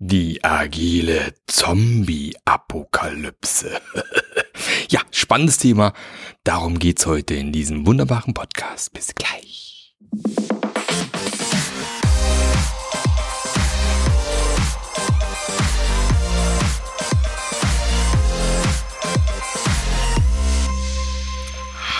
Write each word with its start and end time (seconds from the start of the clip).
Die 0.00 0.44
agile 0.44 1.34
Zombie-Apokalypse. 1.50 3.80
ja, 4.90 5.00
spannendes 5.10 5.58
Thema. 5.58 5.92
Darum 6.44 6.78
geht's 6.78 7.04
heute 7.04 7.34
in 7.34 7.50
diesem 7.50 7.84
wunderbaren 7.84 8.32
Podcast. 8.32 8.92
Bis 8.92 9.12
gleich. 9.16 9.96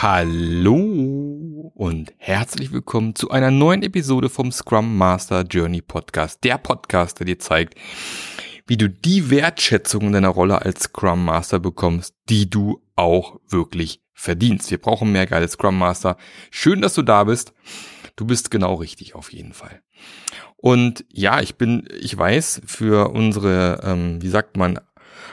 Hallo 0.01 1.28
und 1.75 2.14
herzlich 2.19 2.73
willkommen 2.73 3.14
zu 3.14 3.30
einer 3.30 3.51
neuen 3.51 3.82
Episode 3.82 4.29
vom 4.29 4.53
Scrum 4.53 4.96
Master 4.96 5.43
Journey 5.43 5.83
Podcast. 5.83 6.43
Der 6.45 6.59
Podcast, 6.59 7.19
der 7.19 7.27
dir 7.27 7.39
zeigt, 7.39 7.75
wie 8.66 8.77
du 8.77 8.89
die 8.89 9.30
Wertschätzung 9.30 10.02
in 10.02 10.12
deiner 10.12 10.29
Rolle 10.29 10.62
als 10.62 10.84
Scrum 10.84 11.24
Master 11.24 11.59
bekommst, 11.59 12.15
die 12.29 12.48
du 12.48 12.83
auch 12.96 13.41
wirklich 13.48 14.02
verdienst. 14.15 14.70
Wir 14.70 14.79
brauchen 14.79 15.12
mehr 15.12 15.27
geile 15.27 15.48
Scrum 15.48 15.79
Master. 15.79 16.16
Schön, 16.51 16.80
dass 16.80 16.95
du 16.95 17.02
da 17.02 17.24
bist. 17.24 17.52
Du 18.16 18.24
bist 18.24 18.51
genau 18.51 18.74
richtig 18.74 19.15
auf 19.15 19.32
jeden 19.32 19.52
Fall. 19.52 19.82
Und 20.57 21.05
ja, 21.12 21.41
ich 21.41 21.57
bin, 21.57 21.88
ich 22.01 22.16
weiß, 22.16 22.62
für 22.66 23.10
unsere, 23.10 23.80
ähm, 23.85 24.23
wie 24.23 24.29
sagt 24.29 24.57
man, 24.57 24.80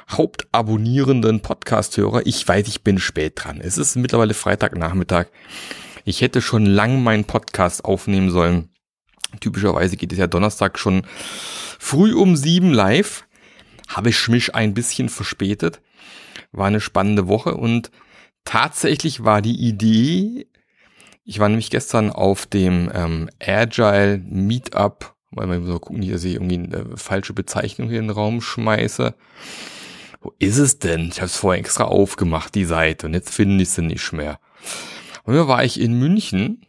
hauptabonnierenden 0.09 1.41
Podcast-Hörer, 1.41 2.25
ich 2.25 2.47
weiß, 2.47 2.67
ich 2.67 2.83
bin 2.83 2.99
spät 2.99 3.33
dran. 3.35 3.59
Es 3.61 3.77
ist 3.77 3.95
mittlerweile 3.95 4.33
Freitagnachmittag. 4.33 5.27
Ich 6.05 6.21
hätte 6.21 6.41
schon 6.41 6.67
lang 6.67 7.01
meinen 7.01 7.25
Podcast 7.25 7.83
aufnehmen 7.83 8.29
sollen. 8.29 8.69
Typischerweise 9.39 9.97
geht 9.97 10.13
es 10.13 10.19
ja 10.19 10.27
Donnerstag 10.27 10.77
schon 10.77 11.01
früh 11.79 12.13
um 12.13 12.35
sieben 12.35 12.71
live. 12.71 13.25
Habe 13.87 14.09
ich 14.09 14.27
mich 14.27 14.53
ein 14.53 14.75
bisschen 14.75 15.09
verspätet. 15.09 15.81
War 16.51 16.67
eine 16.67 16.79
spannende 16.79 17.27
Woche 17.27 17.55
und 17.55 17.89
tatsächlich 18.43 19.23
war 19.23 19.41
die 19.41 19.59
Idee, 19.59 20.47
ich 21.23 21.39
war 21.39 21.49
nämlich 21.49 21.71
gestern 21.71 22.11
auf 22.11 22.45
dem 22.45 22.91
ähm, 22.93 23.29
Agile 23.43 24.19
Meetup, 24.19 25.15
weil 25.31 25.49
wir 25.49 25.59
mal 25.59 25.79
gucken, 25.79 26.07
dass 26.07 26.23
ich 26.23 26.35
irgendwie 26.35 26.59
eine 26.59 26.97
falsche 26.97 27.33
Bezeichnung 27.33 27.89
hier 27.89 27.97
in 27.97 28.09
den 28.09 28.15
Raum 28.15 28.41
schmeiße. 28.41 29.15
Wo 30.21 30.33
ist 30.37 30.59
es 30.59 30.77
denn? 30.77 31.09
Ich 31.11 31.17
habe 31.17 31.25
es 31.25 31.35
vorher 31.35 31.59
extra 31.59 31.85
aufgemacht, 31.85 32.53
die 32.53 32.65
Seite, 32.65 33.07
und 33.07 33.15
jetzt 33.15 33.33
finde 33.33 33.63
ich 33.63 33.71
sie 33.71 33.81
nicht 33.81 34.13
mehr. 34.13 34.39
Da 35.25 35.47
war 35.47 35.63
ich 35.63 35.79
in 35.79 35.97
München 35.97 36.61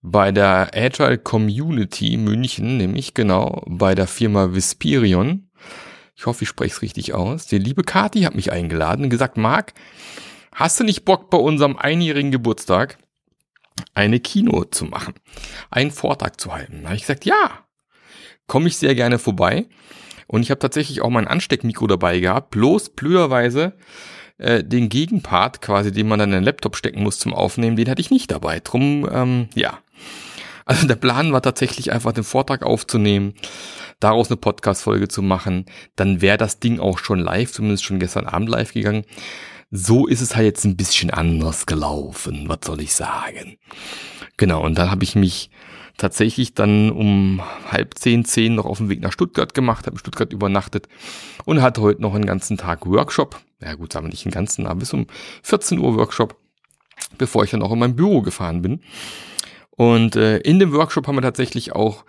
bei 0.00 0.32
der 0.32 0.70
Agile 0.74 1.18
Community 1.18 2.16
München, 2.16 2.78
nämlich 2.78 3.14
genau 3.14 3.62
bei 3.66 3.94
der 3.94 4.06
Firma 4.06 4.54
Vispirion. 4.54 5.50
Ich 6.16 6.26
hoffe, 6.26 6.44
ich 6.44 6.48
spreche 6.48 6.74
es 6.74 6.82
richtig 6.82 7.14
aus. 7.14 7.46
Die 7.46 7.58
liebe 7.58 7.82
Kati 7.82 8.22
hat 8.22 8.34
mich 8.34 8.50
eingeladen 8.50 9.04
und 9.04 9.10
gesagt, 9.10 9.36
Marc, 9.36 9.74
hast 10.52 10.80
du 10.80 10.84
nicht 10.84 11.04
Bock 11.04 11.30
bei 11.30 11.38
unserem 11.38 11.76
einjährigen 11.76 12.32
Geburtstag 12.32 12.98
eine 13.94 14.18
Kino 14.18 14.64
zu 14.64 14.86
machen, 14.86 15.14
einen 15.70 15.90
Vortrag 15.90 16.40
zu 16.40 16.52
halten? 16.52 16.80
Da 16.82 16.88
habe 16.88 16.96
ich 16.96 17.02
gesagt, 17.02 17.24
ja, 17.24 17.66
komme 18.46 18.68
ich 18.68 18.78
sehr 18.78 18.94
gerne 18.94 19.18
vorbei. 19.18 19.66
Und 20.26 20.42
ich 20.42 20.50
habe 20.50 20.58
tatsächlich 20.58 21.02
auch 21.02 21.10
mein 21.10 21.28
Ansteckmikro 21.28 21.86
dabei 21.86 22.18
gehabt, 22.18 22.50
bloß 22.50 22.90
blöderweise 22.90 23.74
äh, 24.38 24.64
den 24.64 24.88
Gegenpart 24.88 25.60
quasi, 25.60 25.92
den 25.92 26.08
man 26.08 26.18
dann 26.18 26.30
in 26.30 26.36
den 26.36 26.44
Laptop 26.44 26.76
stecken 26.76 27.02
muss 27.02 27.18
zum 27.18 27.34
Aufnehmen, 27.34 27.76
den 27.76 27.90
hatte 27.90 28.00
ich 28.00 28.10
nicht 28.10 28.30
dabei. 28.30 28.60
Drum, 28.60 29.08
ähm, 29.12 29.48
ja. 29.54 29.78
Also 30.64 30.86
der 30.86 30.96
Plan 30.96 31.32
war 31.32 31.40
tatsächlich 31.42 31.92
einfach 31.92 32.12
den 32.12 32.24
Vortrag 32.24 32.62
aufzunehmen, 32.62 33.34
daraus 34.00 34.28
eine 34.28 34.36
Podcast-Folge 34.36 35.08
zu 35.08 35.22
machen. 35.22 35.64
Dann 35.96 36.20
wäre 36.20 36.36
das 36.36 36.60
Ding 36.60 36.78
auch 36.78 36.98
schon 36.98 37.20
live, 37.20 37.50
zumindest 37.52 37.84
schon 37.84 37.98
gestern 37.98 38.26
Abend 38.26 38.50
live 38.50 38.74
gegangen. 38.74 39.04
So 39.70 40.06
ist 40.06 40.20
es 40.20 40.36
halt 40.36 40.46
jetzt 40.46 40.64
ein 40.64 40.76
bisschen 40.76 41.10
anders 41.10 41.66
gelaufen, 41.66 42.48
was 42.48 42.58
soll 42.64 42.80
ich 42.80 42.94
sagen. 42.94 43.56
Genau, 44.36 44.64
und 44.64 44.78
dann 44.78 44.90
habe 44.90 45.04
ich 45.04 45.14
mich 45.14 45.50
tatsächlich 45.98 46.54
dann 46.54 46.90
um 46.90 47.42
halb 47.70 47.98
zehn, 47.98 48.24
zehn 48.24 48.54
noch 48.54 48.64
auf 48.64 48.78
dem 48.78 48.88
Weg 48.88 49.00
nach 49.02 49.12
Stuttgart 49.12 49.52
gemacht, 49.52 49.86
habe 49.86 49.96
in 49.96 49.98
Stuttgart 49.98 50.32
übernachtet 50.32 50.88
und 51.44 51.60
hatte 51.60 51.82
heute 51.82 52.00
noch 52.00 52.14
einen 52.14 52.24
ganzen 52.24 52.56
Tag 52.56 52.86
Workshop. 52.86 53.38
Ja 53.60 53.74
gut, 53.74 53.92
sagen 53.92 54.06
wir 54.06 54.10
nicht 54.10 54.24
den 54.24 54.32
ganzen, 54.32 54.66
aber 54.66 54.80
bis 54.80 54.94
um 54.94 55.06
14 55.42 55.78
Uhr 55.78 55.96
Workshop, 55.96 56.36
bevor 57.18 57.44
ich 57.44 57.50
dann 57.50 57.62
auch 57.62 57.72
in 57.72 57.78
mein 57.80 57.96
Büro 57.96 58.22
gefahren 58.22 58.62
bin. 58.62 58.80
Und 59.70 60.16
äh, 60.16 60.38
in 60.38 60.58
dem 60.58 60.72
Workshop 60.72 61.06
haben 61.06 61.16
wir 61.16 61.22
tatsächlich 61.22 61.72
auch 61.72 62.04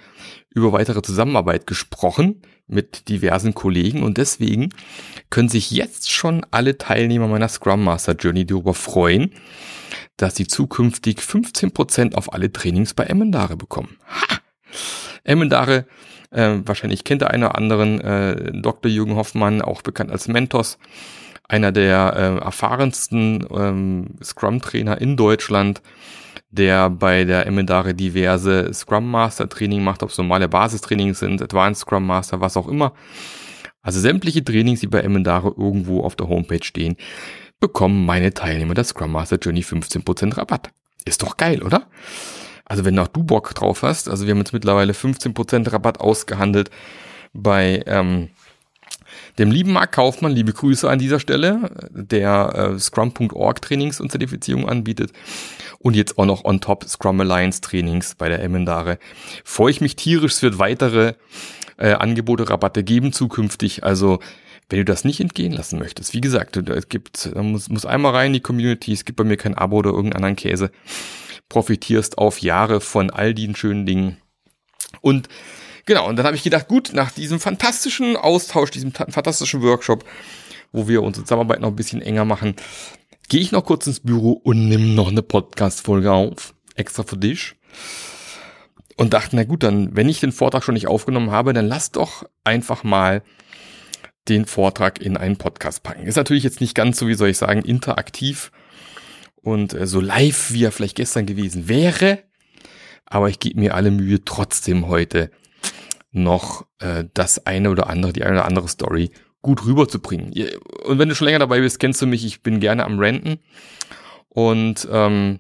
über 0.54 0.72
weitere 0.72 1.02
Zusammenarbeit 1.02 1.68
gesprochen 1.68 2.42
mit 2.68 3.10
diversen 3.10 3.54
Kollegen 3.54 4.04
und 4.04 4.18
deswegen 4.18 4.70
können 5.30 5.50
sich 5.50 5.72
jetzt 5.72 6.12
schon 6.12 6.46
alle 6.52 6.78
Teilnehmer 6.78 7.28
meiner 7.28 7.48
Scrum 7.48 7.84
Master 7.84 8.14
Journey 8.14 8.46
darüber 8.46 8.74
freuen, 8.74 9.32
dass 10.18 10.36
sie 10.36 10.48
zukünftig 10.48 11.20
15% 11.20 12.16
auf 12.16 12.34
alle 12.34 12.52
Trainings 12.52 12.94
bei 12.94 13.06
Emendare 13.06 13.58
bekommen. 13.58 13.98
Ha! 14.08 14.40
Emendare, 15.24 15.86
äh, 16.32 16.58
wahrscheinlich 16.66 17.04
kennt 17.04 17.22
der 17.22 17.31
eine 17.31 17.48
oder 17.48 17.58
anderen 17.58 18.02
äh, 18.02 18.52
Dr. 18.62 18.92
Jürgen 18.92 19.16
Hoffmann, 19.16 19.62
auch 19.62 19.81
bekannt 19.81 20.12
als 20.12 20.28
Mentos, 20.28 20.78
einer 21.48 21.72
der 21.72 22.14
äh, 22.16 22.44
erfahrensten 22.44 23.46
ähm, 23.52 24.16
Scrum-Trainer 24.24 25.00
in 25.02 25.18
Deutschland, 25.18 25.81
der 26.52 26.90
bei 26.90 27.26
der 27.26 27.46
Emendare 27.46 27.94
diverse 27.94 28.74
Scrum 28.74 29.10
Master 29.10 29.48
Training 29.48 29.84
macht, 29.84 30.04
ob 30.04 30.10
es 30.10 30.18
normale 30.18 30.48
Basistrainings 30.48 31.20
sind, 31.20 31.42
Advanced 31.42 31.82
Scrum 31.82 32.06
Master, 32.06 32.42
was 32.42 32.58
auch 32.58 32.68
immer. 32.68 32.94
Also 33.82 34.00
sämtliche 34.00 34.44
Trainings, 34.44 34.82
die 34.82 34.88
bei 34.88 35.02
Emendare 35.02 35.54
irgendwo 35.58 36.04
auf 36.04 36.16
der 36.16 36.28
Homepage 36.28 36.64
stehen, 36.64 36.98
bekommen 37.60 38.06
meine 38.06 38.34
Teilnehmer 38.34 38.74
der 38.74 38.84
Scrum 38.84 39.12
Master 39.12 39.38
Journey 39.38 39.62
15% 39.62 40.38
Rabatt. 40.38 40.72
Ist 41.06 41.22
doch 41.22 41.38
geil, 41.38 41.62
oder? 41.64 41.88
Also 42.66 42.86
wenn 42.86 43.00
auch 43.00 43.08
du 43.08 43.24
Bock 43.24 43.54
drauf 43.56 43.84
hast, 43.84 44.10
also 44.10 44.26
wir 44.26 44.31
haben 44.31 44.40
jetzt 44.40 44.54
mittlerweile 44.54 44.94
15% 44.94 45.72
Rabatt 45.72 46.00
ausgehandelt 46.00 46.70
bei 47.34 47.84
ähm, 47.86 48.30
dem 49.40 49.52
lieben 49.52 49.72
Marc 49.72 49.94
Kaufmann, 49.94 50.34
liebe 50.34 50.52
Grüße 50.52 50.90
an 50.90 51.00
dieser 51.00 51.20
Stelle, 51.20 51.72
der 51.92 52.74
äh, 52.76 52.80
Scrum.org 52.80 53.62
Trainings 53.62 54.02
und 54.02 54.12
Zertifizierung 54.12 54.68
anbietet 54.68 55.14
und 55.80 55.96
jetzt 55.96 56.18
auch 56.18 56.26
noch 56.26 56.44
on 56.44 56.60
top 56.60 56.84
Scrum 56.84 57.22
Alliance 57.22 57.62
Trainings 57.62 58.16
bei 58.16 58.28
der 58.28 58.44
Emendare. 58.44 59.00
Freue 59.46 59.72
ich 59.72 59.80
mich 59.80 59.96
tierisch, 59.96 60.34
es 60.34 60.42
wird 60.44 60.60
weitere 60.60 61.14
äh, 61.78 61.94
Angebote, 61.94 62.50
Rabatte 62.50 62.84
geben 62.84 63.14
zukünftig, 63.14 63.84
also 63.84 64.20
wenn 64.70 64.80
du 64.80 64.86
das 64.86 65.06
nicht 65.06 65.22
entgehen 65.22 65.54
lassen 65.54 65.80
möchtest, 65.80 66.14
wie 66.14 66.22
gesagt, 66.22 66.58
es 66.58 66.90
gibt, 66.90 67.34
muss, 67.36 67.70
muss 67.70 67.86
einmal 67.86 68.14
rein 68.14 68.28
in 68.28 68.34
die 68.34 68.40
Community, 68.42 68.92
es 68.92 69.06
gibt 69.06 69.16
bei 69.16 69.24
mir 69.24 69.38
kein 69.38 69.58
Abo 69.58 69.78
oder 69.78 69.92
irgendeinen 69.92 70.26
anderen 70.26 70.36
Käse, 70.36 70.70
profitierst 71.48 72.18
auf 72.18 72.40
Jahre 72.40 72.82
von 72.82 73.10
all 73.10 73.34
den 73.34 73.56
schönen 73.56 73.86
Dingen. 73.86 74.18
Und 75.02 75.30
genau, 75.90 76.08
und 76.08 76.16
dann 76.16 76.26
habe 76.26 76.36
ich 76.36 76.44
gedacht, 76.44 76.68
gut, 76.68 76.92
nach 76.94 77.12
diesem 77.12 77.40
fantastischen 77.40 78.16
Austausch, 78.16 78.70
diesem 78.70 78.94
fantastischen 78.94 79.62
Workshop, 79.64 80.06
wo 80.72 80.88
wir 80.88 81.02
unsere 81.02 81.26
Zusammenarbeit 81.26 81.62
noch 81.62 81.70
ein 81.70 81.76
bisschen 81.76 82.02
enger 82.02 82.26
machen, 82.26 82.56
gehe 83.28 83.42
ich 83.42 83.52
noch 83.52 83.66
kurz 83.66 83.88
ins 83.88 84.00
Büro 84.00 84.34
und 84.34 84.70
nimm 84.70 84.94
noch 84.94 85.10
eine 85.10 85.24
Podcast-Folge 85.24 86.12
auf, 86.12 86.54
extra 86.76 87.04
für 87.04 87.18
dich. 87.18 87.56
Und 88.98 89.14
dachte, 89.14 89.36
na 89.36 89.46
gut, 89.46 89.64
dann, 89.64 89.96
wenn 89.96 90.10
ich 90.10 90.20
den 90.20 90.32
Vortrag 90.32 90.64
schon 90.64 90.76
nicht 90.76 90.88
aufgenommen 90.88 91.32
habe, 91.32 91.54
dann 91.54 91.68
lass 91.68 91.92
doch 91.92 92.24
einfach 92.44 92.84
mal 92.84 93.24
den 94.28 94.46
Vortrag 94.46 95.02
in 95.02 95.18
einen 95.18 95.38
Podcast 95.38 95.82
packen. 95.82 96.06
Ist 96.06 96.18
natürlich 96.18 96.44
jetzt 96.44 96.62
nicht 96.62 96.76
ganz 96.76 97.00
so, 97.00 97.08
wie 97.08 97.16
soll 97.16 97.30
ich 97.30 97.38
sagen, 97.38 97.64
interaktiv 97.64 98.52
und 99.42 99.74
äh, 99.74 99.88
so 99.88 100.02
live, 100.02 100.52
wie 100.52 100.66
er 100.66 100.72
vielleicht 100.72 100.98
gestern 100.98 101.26
gewesen 101.26 101.68
wäre. 101.68 102.20
Aber 103.06 103.30
ich 103.30 103.40
gebe 103.40 103.60
mir 103.60 103.74
alle 103.74 103.90
Mühe, 103.90 104.24
trotzdem 104.24 104.88
heute 104.88 105.32
noch 106.12 106.66
äh, 106.80 107.06
das 107.14 107.46
eine 107.46 107.70
oder 107.70 107.90
andere, 107.90 108.14
die 108.14 108.24
eine 108.24 108.36
oder 108.36 108.46
andere 108.46 108.68
Story 108.68 109.12
gut 109.42 109.66
rüberzubringen. 109.66 110.34
Und 110.86 111.00
wenn 111.00 111.10
du 111.10 111.16
schon 111.16 111.25
länger 111.25 111.39
dabei 111.39 111.62
bist, 111.62 111.80
kennst 111.80 112.01
du 112.01 112.07
mich, 112.07 112.25
ich 112.25 112.42
bin 112.42 112.60
gerne 112.60 112.86
am 112.86 113.00
Renten 113.00 113.39
und 114.28 114.88
ähm, 114.92 115.39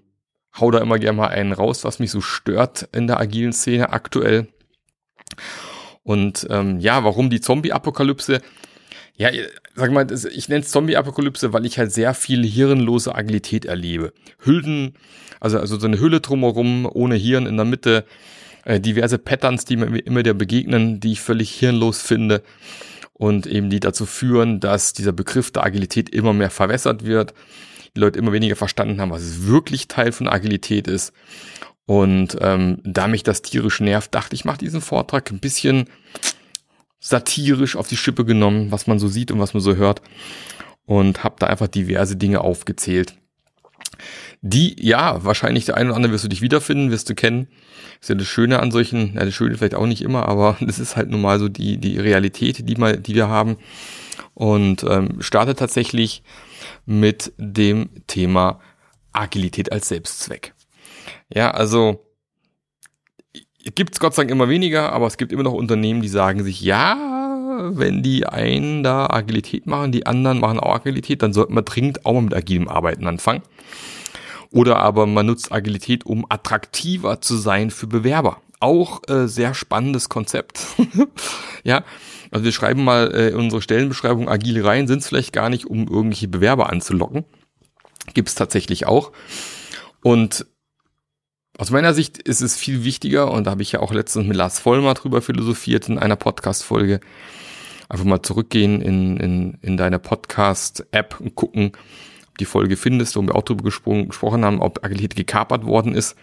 hau 0.59 0.71
da 0.71 0.79
immer 0.79 0.99
gerne 0.99 1.17
mal 1.17 1.27
einen 1.27 1.51
raus, 1.51 1.83
was 1.83 1.99
mich 1.99 2.11
so 2.11 2.21
stört 2.21 2.87
in 2.93 3.07
der 3.07 3.19
agilen 3.19 3.53
Szene 3.53 3.91
aktuell. 3.91 4.47
Und 6.03 6.47
ähm, 6.49 6.79
ja, 6.79 7.03
warum 7.03 7.29
die 7.29 7.41
Zombie-Apokalypse? 7.41 8.41
Ja, 9.15 9.29
sag 9.75 9.91
mal, 9.91 10.07
ich 10.11 10.47
nenne 10.47 10.61
es 10.61 10.71
Zombie-Apokalypse, 10.71 11.51
weil 11.51 11.65
ich 11.65 11.77
halt 11.77 11.91
sehr 11.91 12.13
viel 12.13 12.45
hirnlose 12.45 13.13
Agilität 13.13 13.65
erlebe. 13.65 14.13
Hüllen, 14.39 14.95
also, 15.39 15.59
also 15.59 15.77
so 15.77 15.87
eine 15.87 15.99
Hülle 15.99 16.21
drumherum, 16.21 16.89
ohne 16.91 17.15
Hirn 17.15 17.45
in 17.45 17.57
der 17.57 17.65
Mitte, 17.65 18.05
äh, 18.65 18.79
diverse 18.79 19.17
Patterns, 19.17 19.65
die 19.65 19.77
mir 19.77 19.85
immer 19.99 20.19
wieder 20.19 20.33
begegnen, 20.33 20.99
die 20.99 21.13
ich 21.13 21.21
völlig 21.21 21.51
hirnlos 21.51 22.01
finde 22.01 22.43
und 23.13 23.47
eben 23.47 23.69
die 23.69 23.79
dazu 23.79 24.05
führen, 24.05 24.59
dass 24.59 24.93
dieser 24.93 25.11
Begriff 25.11 25.51
der 25.51 25.63
Agilität 25.63 26.09
immer 26.09 26.33
mehr 26.33 26.49
verwässert 26.49 27.05
wird, 27.05 27.33
die 27.95 27.99
Leute 27.99 28.19
immer 28.19 28.31
weniger 28.31 28.55
verstanden 28.55 29.01
haben, 29.01 29.11
was 29.11 29.23
es 29.23 29.47
wirklich 29.47 29.87
Teil 29.87 30.11
von 30.11 30.27
Agilität 30.27 30.87
ist. 30.87 31.13
Und 31.85 32.37
ähm, 32.39 32.79
da 32.83 33.07
mich 33.07 33.23
das 33.23 33.41
tierisch 33.41 33.79
nervt, 33.79 34.13
dachte 34.13 34.35
ich, 34.35 34.45
mache 34.45 34.59
diesen 34.59 34.81
Vortrag 34.81 35.31
ein 35.31 35.39
bisschen 35.39 35.85
satirisch 36.99 37.75
auf 37.75 37.87
die 37.87 37.97
Schippe 37.97 38.25
genommen, 38.25 38.71
was 38.71 38.85
man 38.85 38.99
so 38.99 39.07
sieht 39.07 39.31
und 39.31 39.39
was 39.39 39.53
man 39.53 39.61
so 39.61 39.75
hört 39.75 40.01
und 40.85 41.23
habe 41.23 41.35
da 41.39 41.47
einfach 41.47 41.67
diverse 41.67 42.15
Dinge 42.15 42.41
aufgezählt. 42.41 43.15
Die, 44.41 44.75
ja, 44.79 45.23
wahrscheinlich 45.23 45.65
der 45.65 45.75
eine 45.75 45.89
oder 45.89 45.97
andere 45.97 46.13
wirst 46.13 46.23
du 46.23 46.29
dich 46.29 46.41
wiederfinden, 46.41 46.91
wirst 46.91 47.09
du 47.09 47.15
kennen. 47.15 47.47
ist 47.99 48.09
ja 48.09 48.15
das 48.15 48.27
Schöne 48.27 48.59
an 48.59 48.71
solchen, 48.71 49.15
ja, 49.15 49.25
das 49.25 49.33
Schöne 49.33 49.57
vielleicht 49.57 49.75
auch 49.75 49.85
nicht 49.85 50.01
immer, 50.01 50.27
aber 50.27 50.57
das 50.61 50.79
ist 50.79 50.95
halt 50.95 51.09
nun 51.09 51.21
mal 51.21 51.39
so 51.39 51.49
die, 51.49 51.77
die 51.77 51.99
Realität, 51.99 52.67
die, 52.67 52.75
mal, 52.75 52.97
die 52.97 53.15
wir 53.15 53.27
haben. 53.27 53.57
Und 54.33 54.83
ähm, 54.83 55.21
starte 55.21 55.55
tatsächlich 55.55 56.23
mit 56.85 57.33
dem 57.37 57.89
Thema 58.07 58.61
Agilität 59.11 59.71
als 59.71 59.89
Selbstzweck. 59.89 60.53
Ja, 61.33 61.51
also 61.51 62.05
gibt's 63.75 63.99
Gott 63.99 64.15
sei 64.15 64.23
Dank 64.23 64.31
immer 64.31 64.49
weniger, 64.49 64.93
aber 64.93 65.07
es 65.07 65.17
gibt 65.17 65.33
immer 65.33 65.43
noch 65.43 65.53
Unternehmen, 65.53 66.01
die 66.01 66.07
sagen 66.07 66.43
sich, 66.43 66.61
ja, 66.61 66.97
wenn 67.71 68.01
die 68.01 68.25
einen 68.25 68.83
da 68.83 69.07
Agilität 69.07 69.65
machen, 69.65 69.91
die 69.91 70.05
anderen 70.05 70.39
machen 70.39 70.59
auch 70.59 70.75
Agilität, 70.75 71.21
dann 71.21 71.33
sollte 71.33 71.53
man 71.53 71.65
dringend 71.65 72.05
auch 72.05 72.13
mal 72.13 72.21
mit 72.21 72.33
agilem 72.33 72.69
Arbeiten 72.69 73.05
anfangen. 73.05 73.41
Oder 74.51 74.77
aber 74.77 75.05
man 75.05 75.27
nutzt 75.27 75.51
Agilität, 75.51 76.05
um 76.05 76.25
attraktiver 76.27 77.21
zu 77.21 77.35
sein 77.35 77.69
für 77.69 77.87
Bewerber. 77.87 78.41
Auch 78.59 79.01
äh, 79.07 79.27
sehr 79.27 79.53
spannendes 79.53 80.09
Konzept. 80.09 80.65
ja, 81.63 81.83
also 82.31 82.45
wir 82.45 82.51
schreiben 82.51 82.83
mal 82.83 83.13
äh, 83.15 83.33
unsere 83.33 83.61
Stellenbeschreibung 83.61 84.27
agil 84.27 84.65
rein, 84.65 84.87
sind 84.87 84.99
es 84.99 85.07
vielleicht 85.07 85.33
gar 85.33 85.49
nicht, 85.49 85.65
um 85.65 85.87
irgendwelche 85.87 86.27
Bewerber 86.27 86.69
anzulocken. 86.69 87.25
Gibt 88.13 88.29
es 88.29 88.35
tatsächlich 88.35 88.87
auch. 88.87 89.11
Und 90.01 90.45
aus 91.57 91.71
meiner 91.71 91.93
Sicht 91.93 92.17
ist 92.17 92.41
es 92.41 92.55
viel 92.55 92.83
wichtiger, 92.83 93.31
und 93.31 93.45
da 93.45 93.51
habe 93.51 93.61
ich 93.61 93.73
ja 93.73 93.81
auch 93.81 93.93
letztens 93.93 94.27
mit 94.27 94.37
Lars 94.37 94.59
Vollmer 94.59 94.93
drüber 94.93 95.21
philosophiert 95.21 95.89
in 95.89 95.99
einer 95.99 96.15
Podcast-Folge, 96.15 97.01
einfach 97.89 98.05
mal 98.05 98.21
zurückgehen 98.21 98.81
in, 98.81 99.17
in, 99.17 99.57
in 99.61 99.77
deine 99.77 99.99
Podcast-App 99.99 101.19
und 101.19 101.35
gucken, 101.35 101.73
die 102.39 102.45
Folge 102.45 102.77
findest, 102.77 103.15
wo 103.15 103.21
wir 103.21 103.35
auch 103.35 103.43
drüber 103.43 103.63
gesprochen 103.63 104.45
haben, 104.45 104.61
ob 104.61 104.83
Agilität 104.83 105.15
gekapert 105.15 105.65
worden 105.65 105.93
ist. 105.93 106.15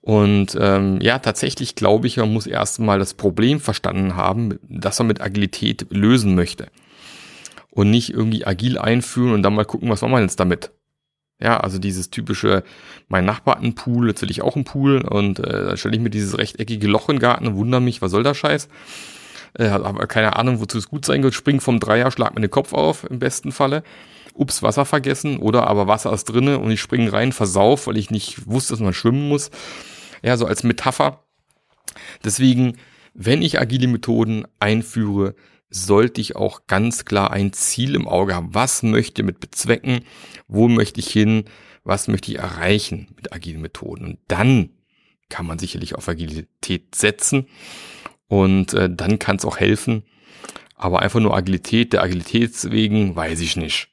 Und 0.00 0.56
ähm, 0.60 1.00
ja, 1.00 1.18
tatsächlich 1.18 1.74
glaube 1.74 2.06
ich, 2.06 2.16
man 2.16 2.32
muss 2.32 2.46
erstmal 2.46 2.98
das 2.98 3.14
Problem 3.14 3.58
verstanden 3.60 4.14
haben, 4.14 4.58
dass 4.68 4.98
man 4.98 5.08
mit 5.08 5.20
Agilität 5.20 5.86
lösen 5.90 6.34
möchte. 6.34 6.68
Und 7.70 7.90
nicht 7.90 8.10
irgendwie 8.10 8.46
agil 8.46 8.78
einführen 8.78 9.34
und 9.34 9.42
dann 9.42 9.54
mal 9.54 9.64
gucken, 9.64 9.90
was 9.90 10.00
machen 10.00 10.12
wir 10.12 10.20
jetzt 10.20 10.40
damit. 10.40 10.70
Ja, 11.38 11.60
also 11.60 11.78
dieses 11.78 12.08
typische, 12.08 12.62
mein 13.08 13.26
Nachbar 13.26 13.56
hat 13.56 13.62
einen 13.62 13.74
Pool, 13.74 14.08
jetzt 14.08 14.22
will 14.22 14.30
ich 14.30 14.40
auch 14.40 14.54
einen 14.54 14.64
Pool 14.64 15.02
und 15.02 15.38
äh, 15.40 15.66
dann 15.66 15.76
stelle 15.76 15.94
ich 15.94 16.00
mir 16.00 16.08
dieses 16.08 16.38
rechteckige 16.38 16.86
Loch 16.86 17.10
im 17.10 17.18
Garten 17.18 17.46
und 17.46 17.56
wundere 17.56 17.82
mich, 17.82 18.00
was 18.00 18.12
soll 18.12 18.22
der 18.22 18.32
Scheiß? 18.32 18.68
äh, 19.58 19.68
aber 19.68 20.06
keine 20.06 20.36
Ahnung, 20.36 20.60
wozu 20.60 20.78
es 20.78 20.88
gut 20.88 21.04
sein 21.04 21.22
wird, 21.22 21.34
spring 21.34 21.60
vom 21.60 21.80
Dreier, 21.80 22.10
schlag 22.10 22.34
mir 22.34 22.40
den 22.40 22.50
Kopf 22.50 22.72
auf, 22.72 23.08
im 23.08 23.18
besten 23.18 23.52
Falle. 23.52 23.82
Ups, 24.36 24.62
Wasser 24.62 24.84
vergessen 24.84 25.38
oder 25.38 25.66
aber 25.66 25.86
Wasser 25.86 26.12
ist 26.12 26.24
drinne 26.24 26.58
und 26.58 26.70
ich 26.70 26.80
springe 26.80 27.12
rein, 27.12 27.32
versauf, 27.32 27.86
weil 27.86 27.96
ich 27.96 28.10
nicht 28.10 28.46
wusste, 28.46 28.74
dass 28.74 28.80
man 28.80 28.94
schwimmen 28.94 29.28
muss. 29.28 29.50
Ja, 30.22 30.36
so 30.36 30.46
als 30.46 30.62
Metapher. 30.62 31.24
Deswegen, 32.24 32.76
wenn 33.14 33.42
ich 33.42 33.60
agile 33.60 33.88
Methoden 33.88 34.44
einführe, 34.60 35.34
sollte 35.68 36.20
ich 36.20 36.36
auch 36.36 36.66
ganz 36.66 37.04
klar 37.04 37.30
ein 37.30 37.52
Ziel 37.52 37.94
im 37.94 38.08
Auge 38.08 38.34
haben. 38.34 38.54
Was 38.54 38.82
möchte 38.82 39.22
ich 39.22 39.26
mit 39.26 39.40
bezwecken? 39.40 40.00
Wo 40.48 40.68
möchte 40.68 41.00
ich 41.00 41.08
hin? 41.08 41.44
Was 41.84 42.08
möchte 42.08 42.30
ich 42.30 42.38
erreichen 42.38 43.08
mit 43.16 43.32
agilen 43.32 43.60
Methoden? 43.60 44.04
Und 44.04 44.18
dann 44.28 44.70
kann 45.28 45.46
man 45.46 45.58
sicherlich 45.58 45.94
auf 45.94 46.08
Agilität 46.08 46.94
setzen. 46.94 47.46
Und 48.28 48.74
äh, 48.74 48.88
dann 48.90 49.18
kann 49.18 49.36
es 49.36 49.44
auch 49.44 49.58
helfen. 49.58 50.04
Aber 50.74 51.00
einfach 51.02 51.20
nur 51.20 51.36
Agilität, 51.36 51.92
der 51.92 52.02
Agilitäts 52.02 52.70
wegen, 52.70 53.16
weiß 53.16 53.40
ich 53.40 53.56
nicht. 53.56 53.88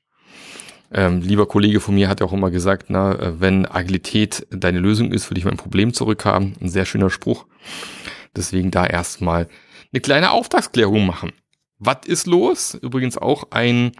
Ähm, 0.93 1.21
lieber 1.21 1.47
Kollege 1.47 1.79
von 1.79 1.95
mir 1.95 2.07
hat 2.07 2.19
ja 2.19 2.25
auch 2.27 2.33
immer 2.33 2.51
gesagt, 2.51 2.85
na, 2.89 3.13
äh, 3.13 3.39
wenn 3.39 3.65
Agilität 3.65 4.45
deine 4.51 4.79
Lösung 4.79 5.11
ist, 5.11 5.29
würde 5.29 5.39
ich 5.39 5.45
mein 5.45 5.57
Problem 5.57 5.93
zurückhaben. 5.93 6.55
Ein 6.61 6.69
sehr 6.69 6.85
schöner 6.85 7.09
Spruch. 7.09 7.45
Deswegen 8.35 8.69
da 8.69 8.85
erstmal 8.85 9.47
eine 9.91 10.01
kleine 10.01 10.31
Auftragsklärung 10.31 11.05
machen. 11.05 11.31
Was 11.79 12.05
ist 12.05 12.27
los? 12.27 12.75
Übrigens 12.75 13.17
auch 13.17 13.45
ein 13.51 13.91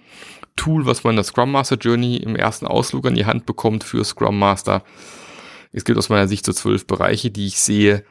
Tool, 0.56 0.86
was 0.86 1.04
man 1.04 1.14
in 1.14 1.18
der 1.18 1.24
Scrum 1.24 1.52
Master 1.52 1.78
Journey 1.78 2.18
im 2.18 2.36
ersten 2.36 2.68
Ausflug 2.68 3.08
an 3.08 3.16
die 3.16 3.26
Hand 3.26 3.46
bekommt 3.46 3.84
für 3.84 4.04
Scrum 4.04 4.38
Master. 4.38 4.84
Es 5.72 5.86
gibt 5.86 5.98
aus 5.98 6.10
meiner 6.10 6.28
Sicht 6.28 6.46
so 6.46 6.54
zwölf 6.54 6.86
Bereiche, 6.86 7.32
die 7.32 7.48
ich 7.48 7.60
sehe, 7.60 8.06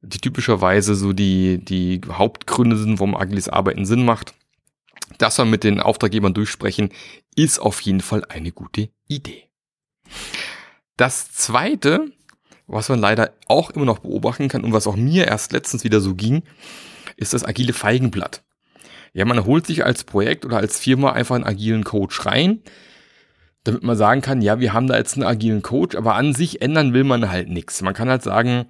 die 0.00 0.18
typischerweise 0.18 0.96
so 0.96 1.12
die, 1.12 1.64
die 1.64 2.00
Hauptgründe 2.10 2.76
sind, 2.76 2.98
warum 2.98 3.16
agiles 3.16 3.48
Arbeiten 3.48 3.86
Sinn 3.86 4.04
macht. 4.04 4.34
Das 5.18 5.38
wir 5.38 5.44
mit 5.44 5.64
den 5.64 5.80
Auftraggebern 5.80 6.34
durchsprechen, 6.34 6.90
ist 7.34 7.58
auf 7.58 7.80
jeden 7.80 8.00
Fall 8.00 8.24
eine 8.28 8.52
gute 8.52 8.90
Idee. 9.08 9.44
Das 10.96 11.32
zweite, 11.32 12.12
was 12.66 12.88
man 12.88 12.98
leider 12.98 13.32
auch 13.46 13.70
immer 13.70 13.84
noch 13.84 13.98
beobachten 13.98 14.48
kann 14.48 14.64
und 14.64 14.72
was 14.72 14.86
auch 14.86 14.96
mir 14.96 15.26
erst 15.26 15.52
letztens 15.52 15.84
wieder 15.84 16.00
so 16.00 16.14
ging, 16.14 16.42
ist 17.16 17.34
das 17.34 17.44
agile 17.44 17.72
Feigenblatt. 17.72 18.42
Ja, 19.12 19.24
man 19.24 19.44
holt 19.44 19.66
sich 19.66 19.84
als 19.84 20.04
Projekt 20.04 20.44
oder 20.44 20.58
als 20.58 20.78
Firma 20.78 21.12
einfach 21.12 21.34
einen 21.34 21.44
agilen 21.44 21.82
Coach 21.82 22.26
rein, 22.26 22.62
damit 23.64 23.82
man 23.82 23.96
sagen 23.96 24.20
kann, 24.20 24.42
ja, 24.42 24.60
wir 24.60 24.72
haben 24.72 24.86
da 24.86 24.96
jetzt 24.96 25.14
einen 25.14 25.26
agilen 25.26 25.62
Coach, 25.62 25.96
aber 25.96 26.14
an 26.14 26.34
sich 26.34 26.62
ändern 26.62 26.92
will 26.92 27.04
man 27.04 27.30
halt 27.30 27.48
nichts. 27.48 27.82
Man 27.82 27.94
kann 27.94 28.08
halt 28.08 28.22
sagen, 28.22 28.66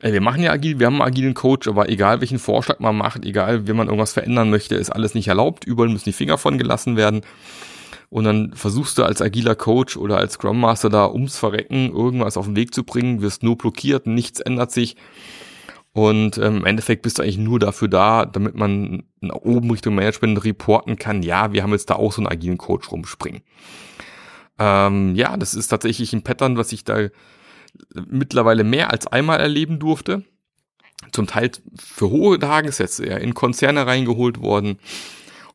wir 0.00 0.20
machen 0.20 0.42
ja 0.42 0.52
agil, 0.52 0.78
wir 0.78 0.86
haben 0.86 1.00
einen 1.00 1.08
agilen 1.08 1.34
Coach, 1.34 1.68
aber 1.68 1.88
egal 1.88 2.20
welchen 2.20 2.38
Vorschlag 2.38 2.80
man 2.80 2.96
macht, 2.96 3.24
egal 3.24 3.66
wie 3.66 3.72
man 3.72 3.86
irgendwas 3.86 4.12
verändern 4.12 4.50
möchte, 4.50 4.74
ist 4.74 4.90
alles 4.90 5.14
nicht 5.14 5.28
erlaubt. 5.28 5.64
Überall 5.64 5.88
müssen 5.88 6.04
die 6.04 6.12
Finger 6.12 6.38
von 6.38 6.58
gelassen 6.58 6.96
werden. 6.96 7.22
Und 8.08 8.24
dann 8.24 8.52
versuchst 8.54 8.98
du 8.98 9.04
als 9.04 9.20
agiler 9.20 9.54
Coach 9.54 9.96
oder 9.96 10.18
als 10.18 10.34
Scrum 10.34 10.60
Master 10.60 10.90
da 10.90 11.10
ums 11.10 11.36
Verrecken 11.36 11.90
irgendwas 11.90 12.36
auf 12.36 12.46
den 12.46 12.56
Weg 12.56 12.72
zu 12.72 12.84
bringen, 12.84 13.20
wirst 13.20 13.42
nur 13.42 13.58
blockiert, 13.58 14.06
nichts 14.06 14.40
ändert 14.40 14.70
sich. 14.70 14.96
Und 15.92 16.36
ähm, 16.36 16.58
im 16.58 16.66
Endeffekt 16.66 17.02
bist 17.02 17.18
du 17.18 17.22
eigentlich 17.22 17.38
nur 17.38 17.58
dafür 17.58 17.88
da, 17.88 18.26
damit 18.26 18.54
man 18.54 19.04
nach 19.20 19.36
oben 19.36 19.70
Richtung 19.70 19.94
Management 19.94 20.44
reporten 20.44 20.96
kann, 20.96 21.22
ja, 21.22 21.52
wir 21.52 21.62
haben 21.62 21.72
jetzt 21.72 21.88
da 21.88 21.94
auch 21.94 22.12
so 22.12 22.20
einen 22.20 22.28
agilen 22.28 22.58
Coach 22.58 22.92
rumspringen. 22.92 23.40
Ähm, 24.58 25.14
ja, 25.14 25.36
das 25.38 25.54
ist 25.54 25.68
tatsächlich 25.68 26.12
ein 26.12 26.22
Pattern, 26.22 26.58
was 26.58 26.72
ich 26.72 26.84
da 26.84 27.08
mittlerweile 27.94 28.64
mehr 28.64 28.90
als 28.90 29.06
einmal 29.06 29.40
erleben 29.40 29.78
durfte. 29.78 30.24
Zum 31.12 31.26
Teil 31.26 31.50
für 31.76 32.10
hohe 32.10 32.38
Tagessätze, 32.38 33.06
ja, 33.06 33.16
in 33.16 33.34
Konzerne 33.34 33.86
reingeholt 33.86 34.40
worden. 34.40 34.78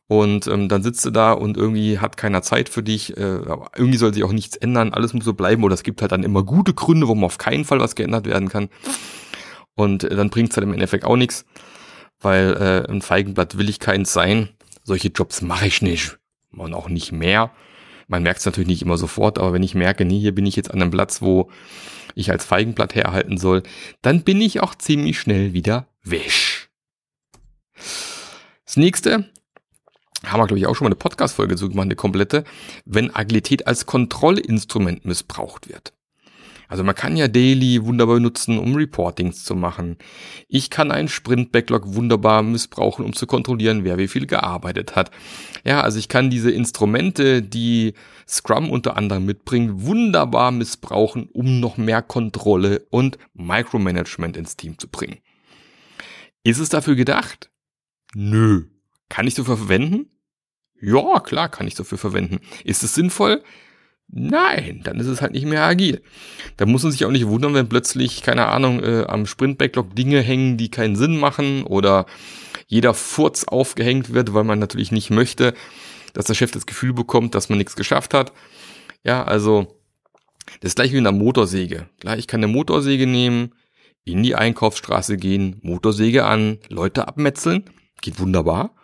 Und 0.06 0.46
ähm, 0.46 0.68
dann 0.68 0.82
sitzt 0.82 1.04
du 1.04 1.10
da 1.10 1.32
und 1.32 1.56
irgendwie 1.56 1.98
hat 1.98 2.16
keiner 2.16 2.42
Zeit 2.42 2.68
für 2.68 2.82
dich. 2.82 3.16
Äh, 3.16 3.40
irgendwie 3.76 3.96
soll 3.96 4.12
sich 4.12 4.24
auch 4.24 4.32
nichts 4.32 4.56
ändern. 4.56 4.92
Alles 4.92 5.14
muss 5.14 5.24
so 5.24 5.32
bleiben. 5.32 5.64
Oder 5.64 5.74
es 5.74 5.82
gibt 5.82 6.02
halt 6.02 6.12
dann 6.12 6.22
immer 6.22 6.42
gute 6.42 6.74
Gründe, 6.74 7.06
warum 7.06 7.24
auf 7.24 7.38
keinen 7.38 7.64
Fall 7.64 7.80
was 7.80 7.94
geändert 7.94 8.26
werden 8.26 8.48
kann. 8.48 8.68
Und 9.74 10.04
äh, 10.04 10.14
dann 10.14 10.30
bringt 10.30 10.50
es 10.50 10.56
halt 10.56 10.66
im 10.66 10.74
Endeffekt 10.74 11.04
auch 11.04 11.16
nichts. 11.16 11.46
Weil 12.20 12.84
äh, 12.88 12.92
ein 12.92 13.00
Feigenblatt 13.00 13.56
will 13.56 13.68
ich 13.68 13.78
keins 13.78 14.12
sein. 14.12 14.50
Solche 14.84 15.08
Jobs 15.08 15.40
mache 15.40 15.66
ich 15.66 15.80
nicht. 15.82 16.18
Und 16.54 16.74
auch 16.74 16.88
nicht 16.88 17.12
mehr. 17.12 17.50
Man 18.08 18.22
merkt 18.22 18.40
es 18.40 18.44
natürlich 18.44 18.68
nicht 18.68 18.82
immer 18.82 18.98
sofort, 18.98 19.38
aber 19.38 19.54
wenn 19.54 19.62
ich 19.62 19.74
merke, 19.74 20.04
nee, 20.04 20.18
hier 20.18 20.34
bin 20.34 20.44
ich 20.44 20.56
jetzt 20.56 20.70
an 20.70 20.82
einem 20.82 20.90
Platz, 20.90 21.22
wo 21.22 21.50
ich 22.14 22.30
als 22.30 22.44
Feigenblatt 22.44 22.94
herhalten 22.94 23.38
soll, 23.38 23.62
dann 24.02 24.22
bin 24.22 24.40
ich 24.40 24.60
auch 24.60 24.74
ziemlich 24.74 25.18
schnell 25.18 25.52
wieder 25.52 25.86
wäsch. 26.02 26.70
Das 28.64 28.76
nächste, 28.76 29.30
haben 30.24 30.40
wir 30.40 30.46
glaube 30.46 30.58
ich 30.58 30.66
auch 30.66 30.74
schon 30.74 30.86
mal 30.86 30.90
eine 30.90 30.96
Podcast-Folge 30.96 31.56
zu 31.56 31.68
gemacht, 31.68 31.86
eine 31.86 31.96
komplette, 31.96 32.44
wenn 32.84 33.14
Agilität 33.14 33.66
als 33.66 33.86
Kontrollinstrument 33.86 35.04
missbraucht 35.04 35.68
wird. 35.68 35.92
Also 36.68 36.84
man 36.84 36.94
kann 36.94 37.16
ja 37.16 37.28
Daily 37.28 37.84
wunderbar 37.84 38.20
nutzen, 38.20 38.58
um 38.58 38.74
Reportings 38.74 39.44
zu 39.44 39.54
machen. 39.54 39.96
Ich 40.48 40.70
kann 40.70 40.90
einen 40.90 41.08
Sprint-Backlog 41.08 41.94
wunderbar 41.94 42.42
missbrauchen, 42.42 43.04
um 43.04 43.12
zu 43.12 43.26
kontrollieren, 43.26 43.84
wer 43.84 43.98
wie 43.98 44.08
viel 44.08 44.26
gearbeitet 44.26 44.96
hat. 44.96 45.10
Ja, 45.64 45.82
also 45.82 45.98
ich 45.98 46.08
kann 46.08 46.30
diese 46.30 46.50
Instrumente, 46.50 47.42
die 47.42 47.94
Scrum 48.26 48.70
unter 48.70 48.96
anderem 48.96 49.26
mitbringt, 49.26 49.82
wunderbar 49.82 50.50
missbrauchen, 50.50 51.28
um 51.32 51.60
noch 51.60 51.76
mehr 51.76 52.02
Kontrolle 52.02 52.86
und 52.90 53.18
Micromanagement 53.34 54.36
ins 54.36 54.56
Team 54.56 54.78
zu 54.78 54.88
bringen. 54.88 55.18
Ist 56.44 56.58
es 56.58 56.68
dafür 56.68 56.96
gedacht? 56.96 57.50
Nö. 58.14 58.64
Kann 59.08 59.26
ich 59.26 59.34
dafür 59.34 59.56
verwenden? 59.56 60.06
Ja, 60.80 61.20
klar 61.20 61.48
kann 61.48 61.68
ich 61.68 61.74
dafür 61.74 61.98
verwenden. 61.98 62.40
Ist 62.64 62.82
es 62.82 62.94
sinnvoll? 62.94 63.42
Nein, 64.14 64.82
dann 64.84 65.00
ist 65.00 65.06
es 65.06 65.22
halt 65.22 65.32
nicht 65.32 65.46
mehr 65.46 65.64
agil. 65.64 66.02
Da 66.58 66.66
muss 66.66 66.82
man 66.82 66.92
sich 66.92 67.06
auch 67.06 67.10
nicht 67.10 67.26
wundern, 67.26 67.54
wenn 67.54 67.70
plötzlich, 67.70 68.22
keine 68.22 68.46
Ahnung, 68.46 68.84
äh, 68.84 69.04
am 69.08 69.24
Sprint-Backlog 69.24 69.96
Dinge 69.96 70.20
hängen, 70.20 70.58
die 70.58 70.70
keinen 70.70 70.96
Sinn 70.96 71.18
machen 71.18 71.64
oder 71.64 72.04
jeder 72.66 72.92
Furz 72.92 73.44
aufgehängt 73.44 74.12
wird, 74.12 74.34
weil 74.34 74.44
man 74.44 74.58
natürlich 74.58 74.92
nicht 74.92 75.08
möchte, 75.08 75.54
dass 76.12 76.26
der 76.26 76.34
Chef 76.34 76.50
das 76.50 76.66
Gefühl 76.66 76.92
bekommt, 76.92 77.34
dass 77.34 77.48
man 77.48 77.56
nichts 77.56 77.74
geschafft 77.74 78.12
hat. 78.12 78.34
Ja, 79.02 79.24
also 79.24 79.80
das 80.60 80.70
ist 80.70 80.76
gleich 80.76 80.92
wie 80.92 80.98
in 80.98 81.04
der 81.04 81.12
Motorsäge. 81.12 81.88
Klar, 82.00 82.18
ich 82.18 82.26
kann 82.26 82.40
eine 82.40 82.52
Motorsäge 82.52 83.06
nehmen, 83.06 83.54
in 84.04 84.22
die 84.22 84.34
Einkaufsstraße 84.34 85.16
gehen, 85.16 85.58
Motorsäge 85.62 86.26
an, 86.26 86.58
Leute 86.68 87.08
abmetzeln. 87.08 87.64
geht 88.02 88.20
wunderbar. 88.20 88.74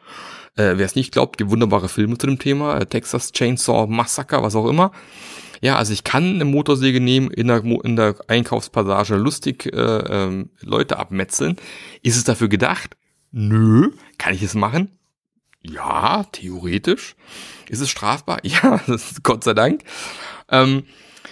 Äh, 0.58 0.76
Wer 0.76 0.86
es 0.86 0.96
nicht 0.96 1.12
glaubt, 1.12 1.38
gibt 1.38 1.50
wunderbare 1.50 1.88
Filme 1.88 2.18
zu 2.18 2.26
dem 2.26 2.38
Thema. 2.38 2.78
Äh, 2.78 2.86
Texas 2.86 3.32
Chainsaw 3.32 3.86
Massacre, 3.86 4.42
was 4.42 4.56
auch 4.56 4.68
immer. 4.68 4.92
Ja, 5.60 5.76
also 5.76 5.92
ich 5.92 6.04
kann 6.04 6.34
eine 6.34 6.44
Motorsäge 6.44 7.00
nehmen, 7.00 7.30
in 7.30 7.48
der, 7.48 7.64
in 7.64 7.96
der 7.96 8.16
Einkaufspassage 8.26 9.16
lustig 9.16 9.66
äh, 9.66 9.78
ähm, 9.78 10.50
Leute 10.60 10.98
abmetzeln. 10.98 11.56
Ist 12.02 12.16
es 12.16 12.24
dafür 12.24 12.48
gedacht? 12.48 12.96
Nö. 13.30 13.90
Kann 14.18 14.34
ich 14.34 14.42
es 14.42 14.54
machen? 14.54 14.90
Ja, 15.62 16.24
theoretisch. 16.32 17.16
Ist 17.68 17.80
es 17.80 17.90
strafbar? 17.90 18.38
Ja, 18.44 18.80
Gott 19.22 19.44
sei 19.44 19.54
Dank. 19.54 19.82
Ähm, 20.50 20.84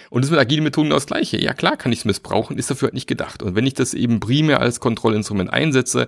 und 0.09 0.23
das 0.23 0.31
mit 0.31 0.39
agilen 0.39 0.63
Methoden 0.63 0.89
das 0.89 1.05
gleiche. 1.05 1.41
Ja 1.41 1.53
klar 1.53 1.75
kann 1.75 1.91
ich 1.91 1.99
es 1.99 2.05
missbrauchen, 2.05 2.57
ist 2.57 2.69
dafür 2.69 2.87
halt 2.87 2.93
nicht 2.93 3.07
gedacht. 3.07 3.43
Und 3.43 3.55
wenn 3.55 3.65
ich 3.65 3.73
das 3.73 3.93
eben 3.93 4.19
primär 4.19 4.61
als 4.61 4.79
Kontrollinstrument 4.79 5.51
einsetze, 5.51 6.07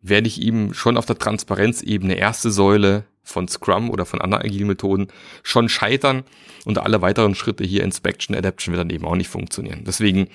werde 0.00 0.28
ich 0.28 0.40
eben 0.40 0.74
schon 0.74 0.96
auf 0.96 1.06
der 1.06 1.18
Transparenzebene 1.18 2.14
erste 2.14 2.50
Säule 2.50 3.04
von 3.22 3.46
Scrum 3.46 3.90
oder 3.90 4.06
von 4.06 4.20
anderen 4.20 4.44
agilen 4.44 4.68
Methoden 4.68 5.08
schon 5.42 5.68
scheitern 5.68 6.24
und 6.64 6.78
alle 6.78 7.02
weiteren 7.02 7.34
Schritte 7.34 7.64
hier 7.64 7.84
Inspection, 7.84 8.34
Adaption 8.34 8.72
wird 8.72 8.80
dann 8.80 8.94
eben 8.94 9.04
auch 9.04 9.16
nicht 9.16 9.28
funktionieren. 9.28 9.84
Deswegen 9.86 10.28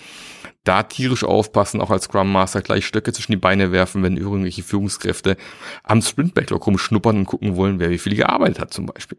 da 0.64 0.84
tierisch 0.84 1.24
aufpassen, 1.24 1.82
auch 1.82 1.90
als 1.90 2.06
Scrum 2.06 2.32
Master 2.32 2.62
gleich 2.62 2.86
Stöcke 2.86 3.12
zwischen 3.12 3.32
die 3.32 3.38
Beine 3.38 3.72
werfen, 3.72 4.04
wenn 4.04 4.18
irgendwelche 4.18 4.64
Führungskräfte 4.64 5.38
am 5.84 6.02
Sprint 6.02 6.36
Backlog 6.36 6.66
rumschnuppern 6.68 7.18
und 7.18 7.26
gucken 7.26 7.56
wollen, 7.56 7.80
wer 7.80 7.90
wie 7.90 7.98
viel 7.98 8.16
gearbeitet 8.16 8.60
hat 8.60 8.74
zum 8.74 8.86
Beispiel. 8.86 9.18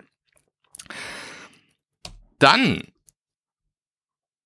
Dann 2.39 2.83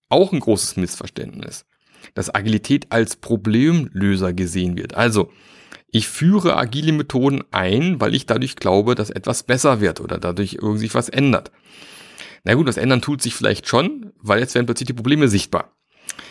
auch 0.08 0.32
ein 0.32 0.40
großes 0.40 0.76
Missverständnis, 0.76 1.66
dass 2.14 2.34
Agilität 2.34 2.90
als 2.90 3.16
Problemlöser 3.16 4.32
gesehen 4.32 4.76
wird. 4.76 4.94
Also, 4.94 5.30
ich 5.90 6.09
führe 6.09 6.57
agile 6.57 6.92
Methoden 6.92 7.42
ein, 7.50 8.00
weil 8.00 8.14
ich 8.14 8.26
dadurch 8.26 8.57
glaube, 8.57 8.95
dass 8.95 9.11
etwas 9.11 9.42
besser 9.42 9.80
wird 9.80 10.00
oder 10.00 10.18
dadurch 10.18 10.59
irgendwie 10.61 10.92
was 10.92 11.09
ändert. 11.09 11.50
Na 12.45 12.54
gut, 12.54 12.68
das 12.68 12.76
Ändern 12.76 13.02
tut 13.02 13.23
sich 13.23 13.35
vielleicht 13.35 13.66
schon, 13.68 14.12
weil 14.21 14.40
jetzt 14.40 14.54
werden 14.54 14.66
plötzlich 14.66 14.87
die 14.87 14.92
Probleme 14.92 15.28
sichtbar. 15.28 15.73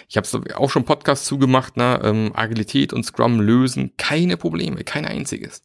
Ich 0.09 0.17
habe 0.17 0.27
auch 0.55 0.69
schon 0.69 0.85
Podcasts 0.85 1.25
zugemacht, 1.25 1.73
na, 1.75 2.03
ähm, 2.03 2.31
Agilität 2.33 2.93
und 2.93 3.03
Scrum 3.03 3.39
lösen 3.39 3.93
keine 3.97 4.37
Probleme, 4.37 4.83
kein 4.83 5.05
einziges. 5.05 5.63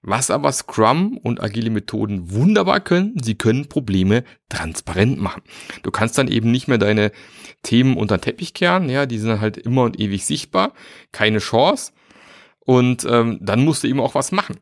Was 0.00 0.30
aber 0.30 0.52
Scrum 0.52 1.18
und 1.18 1.42
agile 1.42 1.70
Methoden 1.70 2.30
wunderbar 2.30 2.78
können, 2.80 3.16
sie 3.20 3.34
können 3.34 3.68
Probleme 3.68 4.22
transparent 4.48 5.20
machen. 5.20 5.42
Du 5.82 5.90
kannst 5.90 6.16
dann 6.18 6.28
eben 6.28 6.52
nicht 6.52 6.68
mehr 6.68 6.78
deine 6.78 7.10
Themen 7.64 7.96
unter 7.96 8.16
den 8.16 8.22
Teppich 8.22 8.54
kehren, 8.54 8.88
ja, 8.88 9.06
die 9.06 9.18
sind 9.18 9.40
halt 9.40 9.56
immer 9.56 9.82
und 9.82 9.98
ewig 9.98 10.24
sichtbar, 10.24 10.72
keine 11.10 11.38
Chance. 11.38 11.92
Und 12.68 13.06
ähm, 13.08 13.38
dann 13.40 13.64
musst 13.64 13.82
du 13.82 13.88
eben 13.88 13.98
auch 13.98 14.14
was 14.14 14.30
machen. 14.30 14.58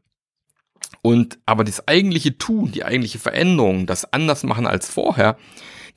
Und 1.02 1.40
aber 1.44 1.64
das 1.64 1.88
eigentliche 1.88 2.38
Tun, 2.38 2.70
die 2.70 2.84
eigentliche 2.84 3.18
Veränderung, 3.18 3.86
das 3.86 4.12
anders 4.12 4.44
machen 4.44 4.68
als 4.68 4.88
vorher, 4.88 5.36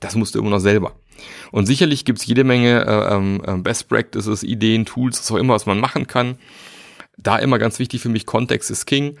das 0.00 0.16
musst 0.16 0.34
du 0.34 0.40
immer 0.40 0.50
noch 0.50 0.58
selber. 0.58 0.96
Und 1.52 1.66
sicherlich 1.66 2.04
gibt's 2.04 2.26
jede 2.26 2.42
Menge 2.42 2.84
äh, 2.84 3.14
ähm, 3.14 3.40
äh, 3.46 3.56
Best 3.58 3.88
Practices, 3.88 4.42
Ideen, 4.42 4.86
Tools, 4.86 5.20
was 5.20 5.30
auch 5.30 5.36
immer, 5.36 5.54
was 5.54 5.66
man 5.66 5.78
machen 5.78 6.08
kann. 6.08 6.36
Da 7.16 7.38
immer 7.38 7.60
ganz 7.60 7.78
wichtig 7.78 8.00
für 8.00 8.08
mich, 8.08 8.26
Kontext 8.26 8.72
ist 8.72 8.86
King. 8.86 9.16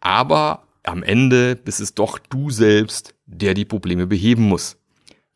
Aber 0.00 0.62
am 0.84 1.02
Ende 1.02 1.56
bist 1.56 1.80
es 1.80 1.96
doch 1.96 2.20
du 2.20 2.50
selbst, 2.50 3.16
der 3.26 3.54
die 3.54 3.64
Probleme 3.64 4.06
beheben 4.06 4.44
muss. 4.44 4.76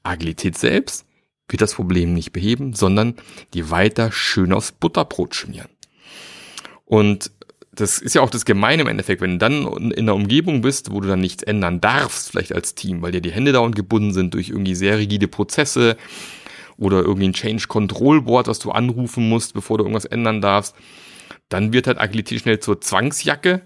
Agilität 0.05 0.57
selbst 0.57 1.05
wird 1.49 1.63
das 1.63 1.75
Problem 1.75 2.15
nicht 2.15 2.31
beheben, 2.31 2.75
sondern 2.75 3.17
die 3.55 3.73
weiter 3.73 4.13
schön 4.13 4.53
aufs 4.53 4.71
Butterbrot 4.71 5.35
schmieren. 5.35 5.76
Und 6.87 7.31
das 7.73 7.99
ist 7.99 8.15
ja 8.15 8.23
auch 8.23 8.31
das 8.31 8.45
Gemeine 8.45 8.83
im 8.83 8.89
Endeffekt, 8.89 9.21
wenn 9.21 9.33
du 9.33 9.39
dann 9.39 9.67
in 9.93 9.93
einer 9.93 10.15
Umgebung 10.15 10.63
bist, 10.63 10.91
wo 10.91 11.01
du 11.01 11.09
dann 11.09 11.21
nichts 11.21 11.43
ändern 11.43 11.81
darfst, 11.81 12.31
vielleicht 12.31 12.55
als 12.55 12.75
Team, 12.75 13.03
weil 13.03 13.13
dir 13.13 13.21
die 13.21 13.33
Hände 13.33 13.53
dauernd 13.53 13.77
gebunden 13.77 14.13
sind 14.13 14.33
durch 14.33 14.49
irgendwie 14.49 14.75
sehr 14.75 14.99
rigide 14.99 15.29
Prozesse 15.29 15.97
oder 16.79 17.03
irgendwie 17.03 17.29
ein 17.29 17.35
Change 17.35 17.67
Control 17.69 18.23
Board, 18.23 18.49
was 18.49 18.59
du 18.59 18.71
anrufen 18.71 19.29
musst, 19.29 19.53
bevor 19.53 19.79
du 19.79 19.85
irgendwas 19.85 20.07
ändern 20.07 20.41
darfst, 20.41 20.75
dann 21.49 21.73
wird 21.73 21.87
halt 21.87 22.01
Agilität 22.01 22.41
schnell 22.41 22.61
zur 22.61 22.81
Zwangsjacke 22.81 23.63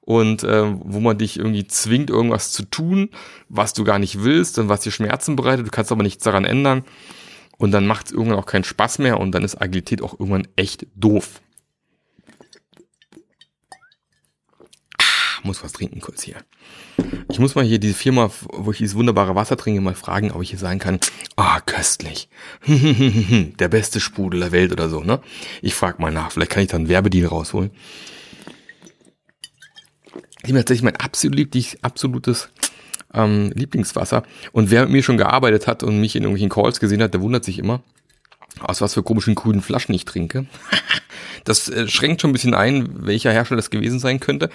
und 0.00 0.42
äh, 0.44 0.64
wo 0.80 1.00
man 1.00 1.18
dich 1.18 1.38
irgendwie 1.38 1.66
zwingt, 1.66 2.10
irgendwas 2.10 2.52
zu 2.52 2.64
tun, 2.64 3.10
was 3.48 3.72
du 3.72 3.84
gar 3.84 3.98
nicht 3.98 4.22
willst 4.22 4.58
und 4.58 4.68
was 4.68 4.80
dir 4.80 4.90
Schmerzen 4.90 5.36
bereitet, 5.36 5.66
du 5.66 5.70
kannst 5.70 5.92
aber 5.92 6.02
nichts 6.02 6.24
daran 6.24 6.44
ändern 6.44 6.84
und 7.56 7.70
dann 7.70 7.86
macht 7.86 8.06
es 8.06 8.12
irgendwann 8.12 8.38
auch 8.38 8.46
keinen 8.46 8.64
Spaß 8.64 8.98
mehr 8.98 9.20
und 9.20 9.32
dann 9.32 9.44
ist 9.44 9.60
Agilität 9.60 10.02
auch 10.02 10.18
irgendwann 10.18 10.48
echt 10.56 10.86
doof. 10.96 11.40
Muss 15.44 15.62
was 15.62 15.72
trinken 15.72 16.00
kurz 16.00 16.22
hier. 16.22 16.36
Ich 17.30 17.38
muss 17.38 17.54
mal 17.54 17.64
hier 17.64 17.78
diese 17.78 17.94
Firma, 17.94 18.30
wo 18.52 18.70
ich 18.70 18.78
dieses 18.78 18.96
wunderbare 18.96 19.34
Wasser 19.34 19.56
trinke, 19.56 19.80
mal 19.80 19.94
fragen, 19.94 20.30
ob 20.32 20.42
ich 20.42 20.50
hier 20.50 20.58
sagen 20.58 20.78
kann, 20.78 21.00
ah, 21.36 21.56
oh, 21.58 21.60
köstlich. 21.66 22.28
der 22.66 23.68
beste 23.68 24.00
Sprudel 24.00 24.40
der 24.40 24.52
Welt 24.52 24.72
oder 24.72 24.88
so, 24.88 25.02
ne? 25.02 25.20
Ich 25.62 25.74
frag 25.74 25.98
mal 25.98 26.12
nach, 26.12 26.32
vielleicht 26.32 26.50
kann 26.50 26.62
ich 26.62 26.70
da 26.70 26.76
einen 26.76 26.88
Werbedeal 26.88 27.28
rausholen. 27.28 27.70
Das 30.42 30.50
ist 30.50 30.56
tatsächlich 30.56 30.82
mein 30.82 30.96
absolut, 30.96 31.48
absolutes 31.82 32.50
ähm, 33.14 33.50
Lieblingswasser. 33.54 34.24
Und 34.52 34.70
wer 34.70 34.82
mit 34.82 34.90
mir 34.90 35.02
schon 35.02 35.16
gearbeitet 35.16 35.66
hat 35.66 35.82
und 35.82 36.00
mich 36.00 36.16
in 36.16 36.22
irgendwelchen 36.22 36.50
Calls 36.50 36.80
gesehen 36.80 37.02
hat, 37.02 37.14
der 37.14 37.22
wundert 37.22 37.44
sich 37.44 37.58
immer, 37.58 37.82
aus 38.60 38.80
was 38.80 38.94
für 38.94 39.02
komischen 39.02 39.34
grünen 39.34 39.62
Flaschen 39.62 39.94
ich 39.94 40.04
trinke. 40.04 40.46
das 41.44 41.68
äh, 41.68 41.88
schränkt 41.88 42.20
schon 42.20 42.30
ein 42.30 42.34
bisschen 42.34 42.54
ein, 42.54 43.06
welcher 43.06 43.32
Hersteller 43.32 43.58
das 43.58 43.70
gewesen 43.70 43.98
sein 43.98 44.20
könnte. 44.20 44.50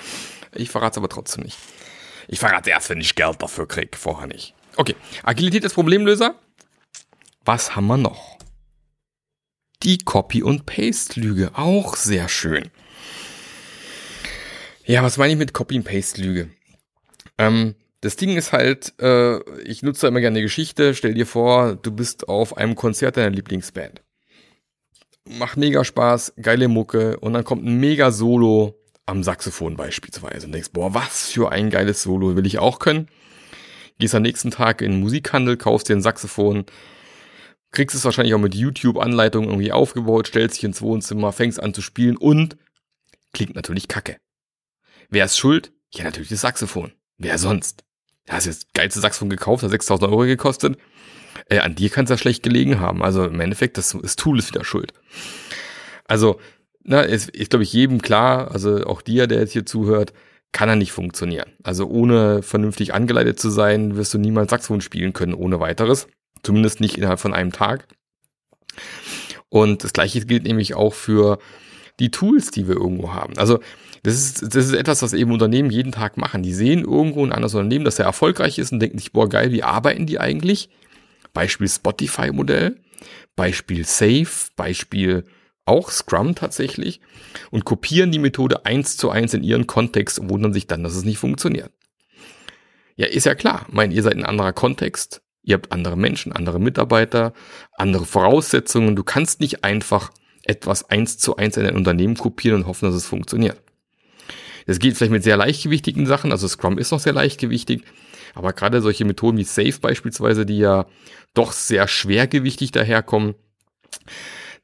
Ich 0.53 0.70
verrate 0.70 0.94
es 0.94 0.98
aber 0.98 1.10
trotzdem 1.10 1.44
nicht. 1.44 1.58
Ich 2.27 2.39
verrate 2.39 2.70
erst, 2.70 2.89
wenn 2.89 3.01
ich 3.01 3.15
Geld 3.15 3.41
dafür 3.41 3.68
krieg, 3.68 3.98
vorher 3.98 4.27
nicht. 4.27 4.53
Okay, 4.75 4.96
Agilität 5.24 5.63
ist 5.63 5.74
Problemlöser. 5.74 6.36
Was 7.44 7.75
haben 7.75 7.88
wir 7.88 7.98
noch? 7.98 8.38
Die 9.84 9.98
Copy- 9.98 10.44
und 10.44 10.65
Paste-Lüge, 10.65 11.51
auch 11.56 11.96
sehr 11.96 12.29
schön. 12.29 12.70
Ja, 14.86 15.03
was 15.03 15.18
meine 15.18 15.34
ich 15.34 15.39
mit 15.39 15.53
Copy- 15.53 15.77
und 15.77 15.86
Paste-Lüge? 15.86 16.50
Ähm, 17.38 17.75
das 18.01 18.15
Ding 18.15 18.38
ist 18.38 18.53
halt, 18.53 18.94
äh, 19.01 19.39
ich 19.62 19.84
nutze 19.84 20.08
immer 20.08 20.22
gerne 20.22 20.38
eine 20.38 20.44
Geschichte. 20.44 20.94
Stell 20.94 21.13
dir 21.13 21.25
vor, 21.25 21.75
du 21.75 21.91
bist 21.91 22.29
auf 22.29 22.56
einem 22.56 22.75
Konzert 22.75 23.18
deiner 23.18 23.29
Lieblingsband. 23.29 24.01
Macht 25.27 25.58
mega 25.58 25.84
Spaß, 25.84 26.34
geile 26.41 26.68
Mucke 26.68 27.20
und 27.20 27.34
dann 27.34 27.44
kommt 27.44 27.65
ein 27.65 27.79
mega 27.79 28.12
Solo 28.12 28.79
am 29.06 29.24
Saxophon 29.24 29.75
beispielsweise 29.75 30.46
und 30.46 30.53
denkst, 30.53 30.70
boah, 30.72 30.94
was 30.94 31.29
für 31.32 31.51
ein 31.51 31.70
geiles 31.70 32.01
Solo 32.03 32.36
will 32.36 32.46
ich 32.46 32.60
auch 32.60 32.79
können. 32.79 33.10
Gehst 33.98 34.15
am 34.15 34.22
nächsten 34.22 34.51
Tag 34.51 34.82
in 34.82 34.91
den 34.94 35.01
Musikhandel, 35.01 35.58
kaufst 35.58 35.89
dir 35.89 35.96
ein 35.96 36.01
Saxophon, 36.01 36.65
kriegst 37.72 37.96
es 37.96 38.06
wahrscheinlich 38.06 38.34
auch 38.34 38.39
mit 38.39 38.56
YouTube-Anleitungen 38.56 39.50
irgendwie 39.50 39.72
aufgebaut, 39.72 40.27
stellst 40.27 40.58
dich 40.58 40.63
ins 40.63 40.82
Wohnzimmer, 40.82 41.34
fängst 41.34 41.62
an 41.62 41.74
zu 41.74 41.82
spielen 41.82 42.18
und 42.18 42.56
klingt 43.34 43.56
natürlich 43.56 43.88
kacke. 43.88 44.18
Wer 45.10 45.25
ist 45.25 45.38
schuld? 45.38 45.74
Ja, 45.94 46.06
natürlich 46.06 46.29
das 46.29 46.41
Saxophon. 46.41 46.94
Wer 47.18 47.38
sonst? 47.38 47.84
Du 48.29 48.36
hast 48.36 48.45
jetzt 48.45 48.74
geilste 48.75 49.00
Saxophon 49.00 49.29
gekauft, 49.29 49.63
hat 49.63 49.71
6000 49.71 50.09
Euro 50.12 50.21
gekostet. 50.21 50.77
Äh, 51.50 51.59
an 51.59 51.74
dir 51.74 51.89
kann 51.89 52.03
es 52.03 52.12
ja 52.12 52.17
schlecht 52.17 52.43
gelegen 52.43 52.79
haben. 52.79 53.03
Also 53.03 53.25
im 53.25 53.39
Endeffekt, 53.39 53.77
das, 53.77 53.98
das 54.00 54.15
Tool 54.15 54.38
ist 54.38 54.50
wieder 54.50 54.63
schuld. 54.63 54.93
Also 56.05 56.39
na, 56.83 57.01
ist, 57.01 57.29
ist 57.29 57.50
glaube 57.50 57.63
ich 57.63 57.74
jedem 57.74 58.01
klar, 58.01 58.51
also 58.51 58.86
auch 58.86 59.01
dir, 59.01 59.25
der 59.25 59.39
jetzt 59.39 59.53
hier 59.53 59.65
zuhört, 59.65 60.13
kann 60.51 60.69
er 60.69 60.75
nicht 60.75 60.91
funktionieren. 60.91 61.51
Also 61.63 61.88
ohne 61.88 62.43
vernünftig 62.43 62.93
angeleitet 62.93 63.39
zu 63.39 63.50
sein, 63.50 63.95
wirst 63.98 64.13
du 64.13 64.19
niemals 64.19 64.51
Saxophon 64.51 64.81
spielen 64.81 65.13
können 65.13 65.33
ohne 65.33 65.59
weiteres. 65.59 66.07
Zumindest 66.43 66.81
nicht 66.81 66.98
innerhalb 66.98 67.19
von 67.19 67.33
einem 67.33 67.51
Tag. 67.51 67.88
Und 69.50 69.83
das 69.83 69.91
gleiche 69.91 70.21
gilt 70.21 70.43
nämlich 70.43 70.75
auch 70.75 70.93
für 70.93 71.39
die 72.00 72.12
Tools, 72.12 72.51
die 72.51 72.67
wir 72.67 72.75
irgendwo 72.75 73.12
haben. 73.12 73.38
Also 73.39 73.59
das 74.03 74.15
ist, 74.15 74.56
das 74.56 74.65
ist 74.65 74.74
etwas, 74.74 75.01
was 75.01 75.13
eben 75.13 75.32
Unternehmen 75.32 75.70
jeden 75.70 75.91
Tag 75.91 76.18
machen. 76.18 76.44
Die 76.44 76.53
sehen 76.53 76.86
irgendwo 76.86 77.25
ein 77.25 77.32
anderes 77.32 77.56
Unternehmen, 77.56 77.86
das 77.86 77.98
sehr 77.98 78.06
erfolgreich 78.06 78.58
ist 78.58 78.72
und 78.72 78.79
denken 78.79 78.98
sich, 78.98 79.12
boah, 79.12 79.27
geil, 79.27 79.51
wie 79.51 79.63
arbeiten 79.63 80.06
die 80.06 80.20
eigentlich? 80.20 80.70
Beispiel 81.34 81.68
Spotify-Modell, 81.68 82.77
Beispiel 83.36 83.86
Safe, 83.86 84.27
Beispiel 84.56 85.25
auch 85.65 85.91
Scrum 85.91 86.36
tatsächlich 86.36 87.00
und 87.51 87.63
kopieren 87.65 88.12
die 88.12 88.20
Methode 88.20 88.65
eins 88.65 88.98
zu 88.98 89.12
eins 89.12 89.34
in 89.34 89.44
ihren 89.44 89.68
Kontext 89.68 90.20
und 90.20 90.29
wundern 90.29 90.53
sich 90.53 90.68
dann, 90.68 90.84
dass 90.84 90.96
es 90.96 91.03
nicht 91.03 91.20
funktioniert. 91.20 91.72
Ja, 92.96 93.06
ist 93.06 93.25
ja 93.25 93.36
klar. 93.36 93.65
Ich 93.68 93.74
meine, 93.74 93.94
ihr 93.94 94.03
seid 94.03 94.15
ein 94.15 94.25
anderer 94.25 94.51
Kontext, 94.51 95.22
ihr 95.44 95.56
habt 95.56 95.72
andere 95.72 95.96
Menschen, 95.96 96.34
andere 96.34 96.60
Mitarbeiter, 96.60 97.34
andere 97.77 98.06
Voraussetzungen. 98.06 98.96
Du 98.96 99.03
kannst 99.03 99.39
nicht 99.39 99.63
einfach 99.63 100.12
etwas 100.44 100.89
eins 100.89 101.18
zu 101.18 101.38
eins 101.38 101.56
in 101.56 101.65
ein 101.65 101.75
Unternehmen 101.75 102.15
kopieren 102.15 102.62
und 102.62 102.68
hoffen, 102.68 102.86
dass 102.86 102.96
es 102.96 103.06
funktioniert. 103.06 103.62
Das 104.69 104.77
geht 104.77 104.95
vielleicht 104.95 105.11
mit 105.11 105.23
sehr 105.23 105.35
leichtgewichtigen 105.35 106.05
Sachen, 106.05 106.31
also 106.31 106.47
Scrum 106.47 106.77
ist 106.77 106.91
noch 106.91 106.99
sehr 106.99 107.11
leichtgewichtig, 107.11 107.81
aber 108.35 108.53
gerade 108.53 108.83
solche 108.83 109.03
Methoden 109.03 109.39
wie 109.39 109.43
Safe 109.43 109.73
beispielsweise, 109.81 110.45
die 110.45 110.59
ja 110.59 110.85
doch 111.33 111.53
sehr 111.53 111.88
schwergewichtig 111.88 112.69
daherkommen, 112.69 113.33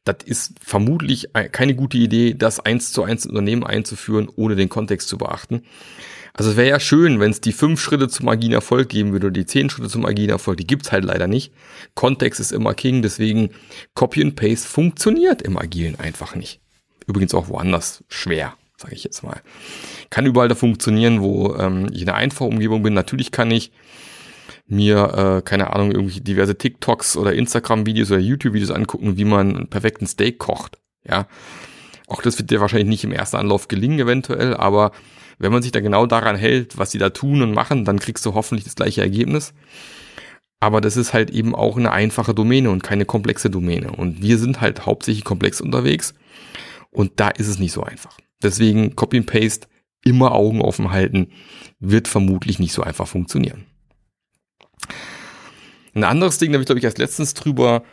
das 0.03 0.17
ist 0.23 0.53
vermutlich 0.61 1.29
keine 1.51 1.73
gute 1.73 1.97
Idee, 1.97 2.35
das 2.35 2.59
eins 2.59 2.91
zu 2.91 3.01
eins 3.01 3.25
Unternehmen 3.25 3.63
einzuführen, 3.63 4.29
ohne 4.35 4.55
den 4.55 4.69
Kontext 4.69 5.07
zu 5.07 5.17
beachten. 5.17 5.63
Also 6.33 6.51
es 6.51 6.55
wäre 6.55 6.69
ja 6.69 6.79
schön, 6.79 7.19
wenn 7.19 7.31
es 7.31 7.41
die 7.41 7.51
fünf 7.51 7.81
Schritte 7.81 8.07
zum 8.07 8.29
agilen 8.29 8.53
Erfolg 8.53 8.89
geben 8.89 9.11
würde 9.11 9.25
oder 9.25 9.33
die 9.33 9.47
zehn 9.47 9.71
Schritte 9.71 9.89
zum 9.89 10.05
agilen 10.05 10.29
Erfolg. 10.29 10.57
Die 10.57 10.67
gibt's 10.67 10.91
halt 10.91 11.03
leider 11.03 11.25
nicht. 11.25 11.51
Kontext 11.95 12.39
ist 12.39 12.51
immer 12.51 12.75
King, 12.75 13.01
deswegen 13.01 13.49
Copy 13.95 14.21
and 14.21 14.35
Paste 14.35 14.67
funktioniert 14.67 15.41
im 15.41 15.57
Agilen 15.57 15.99
einfach 15.99 16.35
nicht. 16.35 16.61
Übrigens 17.07 17.33
auch 17.33 17.47
woanders 17.47 18.03
schwer, 18.07 18.55
sage 18.77 18.95
ich 18.95 19.03
jetzt 19.03 19.23
mal. 19.23 19.41
Kann 20.09 20.25
überall 20.25 20.47
da 20.47 20.55
funktionieren, 20.55 21.21
wo 21.21 21.55
ähm, 21.55 21.87
ich 21.91 22.01
in 22.01 22.09
einer 22.09 22.17
einfachen 22.17 22.47
Umgebung 22.47 22.83
bin. 22.83 22.93
Natürlich 22.93 23.31
kann 23.31 23.51
ich 23.51 23.71
mir, 24.67 25.37
äh, 25.37 25.41
keine 25.41 25.73
Ahnung, 25.73 25.91
irgendwie 25.91 26.21
diverse 26.21 26.57
TikToks 26.57 27.17
oder 27.17 27.33
Instagram-Videos 27.33 28.11
oder 28.11 28.19
YouTube-Videos 28.19 28.71
angucken, 28.71 29.17
wie 29.17 29.25
man 29.25 29.55
einen 29.55 29.67
perfekten 29.67 30.07
Steak 30.07 30.39
kocht. 30.39 30.79
Ja. 31.07 31.27
Auch 32.07 32.21
das 32.21 32.37
wird 32.37 32.51
dir 32.51 32.61
wahrscheinlich 32.61 32.89
nicht 32.89 33.03
im 33.03 33.11
ersten 33.11 33.37
Anlauf 33.37 33.67
gelingen, 33.67 33.99
eventuell, 33.99 34.55
aber 34.55 34.91
wenn 35.39 35.51
man 35.51 35.61
sich 35.61 35.71
da 35.71 35.79
genau 35.79 36.05
daran 36.05 36.35
hält, 36.35 36.77
was 36.77 36.91
sie 36.91 36.97
da 36.97 37.09
tun 37.09 37.41
und 37.41 37.53
machen, 37.53 37.83
dann 37.85 37.99
kriegst 37.99 38.25
du 38.25 38.33
hoffentlich 38.33 38.63
das 38.63 38.75
gleiche 38.75 39.01
Ergebnis. 39.01 39.53
Aber 40.59 40.81
das 40.81 40.97
ist 40.97 41.13
halt 41.13 41.29
eben 41.29 41.53
auch 41.53 41.77
eine 41.77 41.91
einfache 41.91 42.33
Domäne 42.33 42.69
und 42.69 42.83
keine 42.83 43.05
komplexe 43.05 43.49
Domäne. 43.49 43.91
Und 43.91 44.21
wir 44.21 44.37
sind 44.37 44.61
halt 44.61 44.85
hauptsächlich 44.85 45.25
komplex 45.25 45.59
unterwegs. 45.61 46.13
Und 46.91 47.19
da 47.19 47.29
ist 47.29 47.47
es 47.47 47.59
nicht 47.59 47.73
so 47.73 47.83
einfach. 47.83 48.17
Deswegen 48.43 48.95
Copy 48.95 49.17
and 49.17 49.27
Paste 49.27 49.67
immer 50.03 50.33
Augen 50.33 50.61
offen 50.61 50.91
halten, 50.91 51.31
wird 51.79 52.07
vermutlich 52.07 52.59
nicht 52.59 52.73
so 52.73 52.83
einfach 52.83 53.07
funktionieren. 53.07 53.65
Ein 55.93 56.03
anderes 56.03 56.37
Ding, 56.37 56.51
da 56.51 56.55
habe 56.55 56.63
ich 56.63 56.67
glaube 56.67 56.79
ich 56.79 56.85
erst 56.85 56.97
letztens 56.97 57.33
drüber 57.33 57.83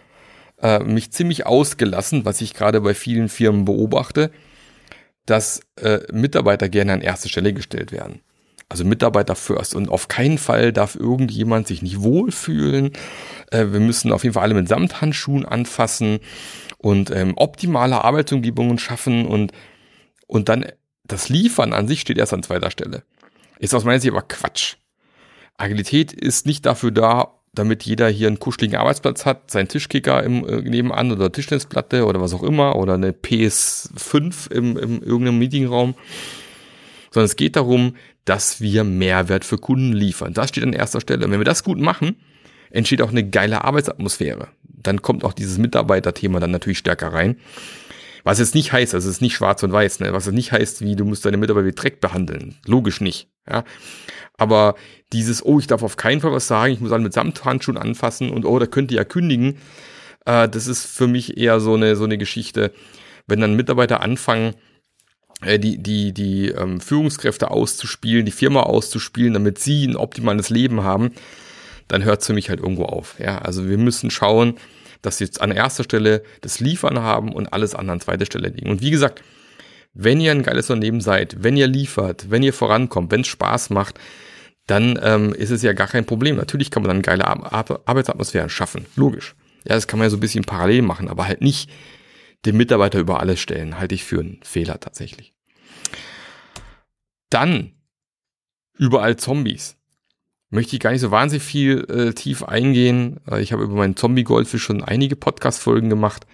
äh, 0.60 0.80
mich 0.80 1.12
ziemlich 1.12 1.46
ausgelassen, 1.46 2.24
was 2.24 2.40
ich 2.40 2.54
gerade 2.54 2.80
bei 2.80 2.94
vielen 2.94 3.28
Firmen 3.28 3.64
beobachte, 3.64 4.30
dass 5.26 5.60
äh, 5.76 6.00
Mitarbeiter 6.12 6.68
gerne 6.68 6.92
an 6.92 7.00
erste 7.00 7.28
Stelle 7.28 7.52
gestellt 7.52 7.92
werden. 7.92 8.20
Also 8.68 8.84
Mitarbeiter 8.84 9.36
first. 9.36 9.74
Und 9.74 9.90
auf 9.90 10.08
keinen 10.08 10.38
Fall 10.38 10.72
darf 10.72 10.94
irgendjemand 10.94 11.66
sich 11.66 11.82
nicht 11.82 12.00
wohlfühlen. 12.00 12.92
Äh, 13.50 13.66
wir 13.70 13.80
müssen 13.80 14.12
auf 14.12 14.24
jeden 14.24 14.34
Fall 14.34 14.44
alle 14.44 14.54
mit 14.54 14.68
Samthandschuhen 14.68 15.44
anfassen 15.44 16.20
und 16.78 17.10
ähm, 17.10 17.34
optimale 17.36 18.02
Arbeitsumgebungen 18.02 18.78
schaffen 18.78 19.26
und, 19.26 19.52
und 20.32 20.48
dann 20.48 20.64
das 21.04 21.28
Liefern 21.28 21.74
an 21.74 21.86
sich 21.86 22.00
steht 22.00 22.16
erst 22.16 22.32
an 22.32 22.42
zweiter 22.42 22.70
Stelle. 22.70 23.02
Ist 23.58 23.74
aus 23.74 23.84
meiner 23.84 24.00
Sicht 24.00 24.12
aber 24.12 24.22
Quatsch. 24.22 24.76
Agilität 25.58 26.10
ist 26.10 26.46
nicht 26.46 26.64
dafür 26.64 26.90
da, 26.90 27.38
damit 27.52 27.82
jeder 27.82 28.08
hier 28.08 28.28
einen 28.28 28.38
kuscheligen 28.38 28.78
Arbeitsplatz 28.78 29.26
hat, 29.26 29.50
seinen 29.50 29.68
Tischkicker 29.68 30.22
im 30.22 30.48
äh, 30.48 30.62
nebenan 30.62 31.12
oder 31.12 31.30
Tischtennisplatte 31.30 32.06
oder 32.06 32.22
was 32.22 32.32
auch 32.32 32.42
immer 32.42 32.76
oder 32.76 32.94
eine 32.94 33.10
PS5 33.10 34.50
im, 34.50 34.78
im 34.78 35.02
irgendeinem 35.02 35.38
Meetingraum, 35.38 35.94
sondern 37.10 37.26
es 37.26 37.36
geht 37.36 37.56
darum, 37.56 37.96
dass 38.24 38.62
wir 38.62 38.84
Mehrwert 38.84 39.44
für 39.44 39.58
Kunden 39.58 39.92
liefern. 39.92 40.32
Das 40.32 40.48
steht 40.48 40.64
an 40.64 40.72
erster 40.72 41.02
Stelle. 41.02 41.26
Und 41.26 41.32
wenn 41.32 41.40
wir 41.40 41.44
das 41.44 41.62
gut 41.62 41.78
machen, 41.78 42.16
entsteht 42.70 43.02
auch 43.02 43.10
eine 43.10 43.28
geile 43.28 43.64
Arbeitsatmosphäre. 43.64 44.48
Dann 44.62 45.02
kommt 45.02 45.24
auch 45.24 45.34
dieses 45.34 45.58
Mitarbeiterthema 45.58 46.40
dann 46.40 46.52
natürlich 46.52 46.78
stärker 46.78 47.12
rein. 47.12 47.36
Was 48.24 48.38
jetzt 48.38 48.54
nicht 48.54 48.72
heißt, 48.72 48.94
also 48.94 49.08
es 49.08 49.16
ist 49.16 49.22
nicht 49.22 49.34
schwarz 49.34 49.62
und 49.62 49.72
weiß, 49.72 50.00
ne? 50.00 50.12
was 50.12 50.26
es 50.26 50.32
nicht 50.32 50.52
heißt, 50.52 50.82
wie 50.82 50.96
du 50.96 51.04
musst 51.04 51.24
deine 51.24 51.36
Mitarbeiter 51.36 51.66
wie 51.66 51.72
Dreck 51.72 52.00
behandeln. 52.00 52.56
Logisch 52.66 53.00
nicht. 53.00 53.28
Ja? 53.48 53.64
Aber 54.38 54.76
dieses, 55.12 55.44
oh, 55.44 55.58
ich 55.58 55.66
darf 55.66 55.82
auf 55.82 55.96
keinen 55.96 56.20
Fall 56.20 56.32
was 56.32 56.46
sagen, 56.46 56.72
ich 56.72 56.80
muss 56.80 56.92
alle 56.92 57.02
mit 57.02 57.12
Samthandschuhen 57.12 57.76
anfassen 57.76 58.30
und 58.30 58.44
oh, 58.44 58.58
da 58.58 58.66
könnt 58.66 58.90
ihr 58.90 58.98
ja 58.98 59.04
kündigen, 59.04 59.58
äh, 60.24 60.48
das 60.48 60.66
ist 60.66 60.86
für 60.86 61.08
mich 61.08 61.36
eher 61.36 61.60
so 61.60 61.74
eine, 61.74 61.96
so 61.96 62.04
eine 62.04 62.18
Geschichte, 62.18 62.72
wenn 63.26 63.40
dann 63.40 63.56
Mitarbeiter 63.56 64.00
anfangen, 64.00 64.54
äh, 65.42 65.58
die, 65.58 65.78
die, 65.78 66.12
die 66.12 66.48
ähm, 66.48 66.80
Führungskräfte 66.80 67.50
auszuspielen, 67.50 68.24
die 68.24 68.32
Firma 68.32 68.62
auszuspielen, 68.62 69.34
damit 69.34 69.58
sie 69.58 69.86
ein 69.86 69.96
optimales 69.96 70.50
Leben 70.50 70.82
haben, 70.82 71.12
dann 71.88 72.04
hört 72.04 72.20
es 72.20 72.26
für 72.26 72.32
mich 72.32 72.48
halt 72.48 72.60
irgendwo 72.60 72.84
auf. 72.84 73.16
Ja, 73.18 73.38
also 73.38 73.68
wir 73.68 73.78
müssen 73.78 74.10
schauen, 74.10 74.54
dass 75.02 75.18
sie 75.18 75.24
jetzt 75.24 75.40
an 75.40 75.50
erster 75.50 75.84
Stelle 75.84 76.22
das 76.40 76.60
Liefern 76.60 77.00
haben 77.00 77.32
und 77.32 77.52
alles 77.52 77.74
andere 77.74 77.94
an 77.94 78.00
zweiter 78.00 78.26
Stelle 78.26 78.48
liegen. 78.48 78.70
Und 78.70 78.80
wie 78.80 78.90
gesagt, 78.90 79.22
wenn 79.94 80.20
ihr 80.20 80.30
ein 80.30 80.42
geiles 80.42 80.70
Unternehmen 80.70 81.00
seid, 81.00 81.42
wenn 81.42 81.56
ihr 81.56 81.66
liefert, 81.66 82.30
wenn 82.30 82.42
ihr 82.42 82.52
vorankommt, 82.54 83.10
wenn 83.10 83.20
es 83.20 83.26
Spaß 83.26 83.70
macht, 83.70 83.98
dann 84.66 84.98
ähm, 85.02 85.34
ist 85.34 85.50
es 85.50 85.62
ja 85.62 85.72
gar 85.72 85.88
kein 85.88 86.06
Problem. 86.06 86.36
Natürlich 86.36 86.70
kann 86.70 86.82
man 86.82 86.88
dann 86.88 87.02
geile 87.02 87.26
Ar 87.26 87.52
Ar 87.52 87.80
Arbeitsatmosphären 87.84 88.48
schaffen. 88.48 88.86
Logisch. 88.96 89.34
Ja, 89.64 89.74
das 89.74 89.86
kann 89.86 89.98
man 89.98 90.06
ja 90.06 90.10
so 90.10 90.16
ein 90.16 90.20
bisschen 90.20 90.44
parallel 90.44 90.82
machen, 90.82 91.08
aber 91.08 91.26
halt 91.26 91.40
nicht 91.40 91.70
den 92.46 92.56
Mitarbeiter 92.56 92.98
über 92.98 93.20
alles 93.20 93.40
stellen. 93.40 93.78
Halte 93.78 93.94
ich 93.94 94.04
für 94.04 94.20
einen 94.20 94.40
Fehler 94.42 94.80
tatsächlich. 94.80 95.34
Dann 97.30 97.72
überall 98.78 99.16
Zombies. 99.16 99.76
Möchte 100.54 100.76
ich 100.76 100.80
gar 100.80 100.90
nicht 100.90 101.00
so 101.00 101.10
wahnsinnig 101.10 101.42
viel 101.42 101.86
äh, 101.88 102.12
tief 102.12 102.42
eingehen. 102.42 103.20
Äh, 103.26 103.40
ich 103.40 103.54
habe 103.54 103.62
über 103.62 103.74
meinen 103.74 103.96
Zombie-Goldfisch 103.96 104.62
schon 104.62 104.84
einige 104.84 105.16
Podcast-Folgen 105.16 105.88
gemacht. 105.88 106.26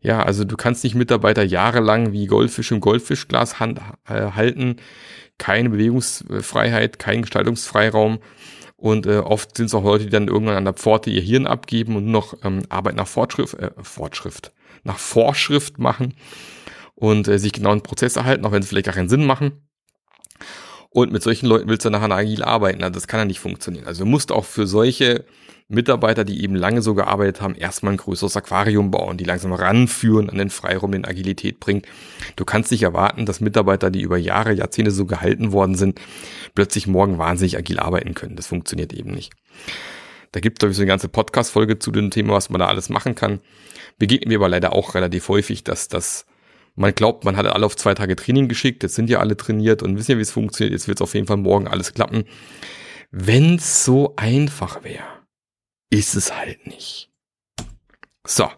Ja, 0.00 0.22
also 0.22 0.44
du 0.44 0.56
kannst 0.56 0.84
nicht 0.84 0.94
Mitarbeiter 0.94 1.42
jahrelang 1.42 2.12
wie 2.12 2.26
Goldfisch 2.26 2.70
im 2.70 2.78
Goldfischglas 2.78 3.58
hand, 3.58 3.80
äh, 4.08 4.30
halten. 4.30 4.76
Keine 5.38 5.70
Bewegungsfreiheit, 5.70 7.00
kein 7.00 7.22
Gestaltungsfreiraum. 7.22 8.20
Und 8.76 9.06
äh, 9.06 9.18
oft 9.18 9.56
sind 9.56 9.66
es 9.66 9.74
auch 9.74 9.82
Leute, 9.82 10.04
die 10.04 10.10
dann 10.10 10.28
irgendwann 10.28 10.54
an 10.54 10.64
der 10.64 10.74
Pforte 10.74 11.10
ihr 11.10 11.20
Hirn 11.20 11.48
abgeben 11.48 11.96
und 11.96 12.04
nur 12.04 12.12
noch 12.12 12.34
ähm, 12.44 12.62
Arbeit 12.68 12.94
nach 12.94 13.08
Fortschrift, 13.08 13.54
äh, 13.54 13.72
Fortschrift, 13.82 14.52
nach 14.84 14.98
Vorschrift 14.98 15.80
machen 15.80 16.14
und 16.94 17.26
äh, 17.26 17.40
sich 17.40 17.52
genau 17.52 17.72
einen 17.72 17.82
Prozess 17.82 18.14
erhalten, 18.14 18.46
auch 18.46 18.52
wenn 18.52 18.62
sie 18.62 18.68
vielleicht 18.68 18.86
gar 18.86 18.94
keinen 18.94 19.08
Sinn 19.08 19.26
machen. 19.26 19.66
Und 20.96 21.12
mit 21.12 21.22
solchen 21.22 21.44
Leuten 21.44 21.68
willst 21.68 21.84
du 21.84 21.90
nachher 21.90 22.10
agil 22.10 22.42
arbeiten. 22.42 22.82
Also 22.82 22.94
das 22.94 23.06
kann 23.06 23.20
ja 23.20 23.26
nicht 23.26 23.38
funktionieren. 23.38 23.86
Also 23.86 24.04
du 24.04 24.10
musst 24.10 24.32
auch 24.32 24.46
für 24.46 24.66
solche 24.66 25.26
Mitarbeiter, 25.68 26.24
die 26.24 26.42
eben 26.42 26.56
lange 26.56 26.80
so 26.80 26.94
gearbeitet 26.94 27.42
haben, 27.42 27.54
erstmal 27.54 27.92
ein 27.92 27.98
größeres 27.98 28.34
Aquarium 28.34 28.90
bauen, 28.90 29.18
die 29.18 29.24
langsam 29.24 29.52
ranführen 29.52 30.30
an 30.30 30.38
den 30.38 30.48
Freiraum, 30.48 30.92
den 30.92 31.04
Agilität 31.04 31.60
bringt. 31.60 31.84
Du 32.36 32.46
kannst 32.46 32.70
nicht 32.70 32.82
erwarten, 32.82 33.26
dass 33.26 33.42
Mitarbeiter, 33.42 33.90
die 33.90 34.00
über 34.00 34.16
Jahre, 34.16 34.54
Jahrzehnte 34.54 34.90
so 34.90 35.04
gehalten 35.04 35.52
worden 35.52 35.74
sind, 35.74 36.00
plötzlich 36.54 36.86
morgen 36.86 37.18
wahnsinnig 37.18 37.58
agil 37.58 37.78
arbeiten 37.78 38.14
können. 38.14 38.36
Das 38.36 38.46
funktioniert 38.46 38.94
eben 38.94 39.10
nicht. 39.10 39.34
Da 40.32 40.40
gibt 40.40 40.56
es, 40.56 40.60
glaube 40.60 40.70
ich, 40.70 40.78
so 40.78 40.82
eine 40.82 40.88
ganze 40.88 41.10
Podcast-Folge 41.10 41.78
zu 41.78 41.90
dem 41.90 42.10
Thema, 42.10 42.32
was 42.32 42.48
man 42.48 42.58
da 42.58 42.68
alles 42.68 42.88
machen 42.88 43.14
kann. 43.14 43.40
Begegnen 43.98 44.30
wir 44.30 44.38
aber 44.38 44.48
leider 44.48 44.72
auch 44.72 44.94
relativ 44.94 45.28
häufig, 45.28 45.62
dass 45.62 45.88
das 45.88 46.24
man 46.76 46.94
glaubt, 46.94 47.24
man 47.24 47.36
hat 47.36 47.46
alle 47.46 47.66
auf 47.66 47.76
zwei 47.76 47.94
Tage 47.94 48.16
Training 48.16 48.48
geschickt, 48.48 48.82
jetzt 48.82 48.94
sind 48.94 49.10
ja 49.10 49.18
alle 49.18 49.36
trainiert 49.36 49.82
und 49.82 49.96
wissen 49.96 50.12
ja, 50.12 50.18
wie 50.18 50.22
es 50.22 50.30
funktioniert, 50.30 50.72
jetzt 50.72 50.88
wird 50.88 50.98
es 50.98 51.02
auf 51.02 51.14
jeden 51.14 51.26
Fall 51.26 51.38
morgen 51.38 51.66
alles 51.66 51.94
klappen. 51.94 52.24
Wenn 53.10 53.56
es 53.56 53.84
so 53.84 54.14
einfach 54.16 54.84
wäre, 54.84 55.04
ist 55.90 56.14
es 56.14 56.36
halt 56.36 56.66
nicht. 56.66 57.10
So. 58.26 58.48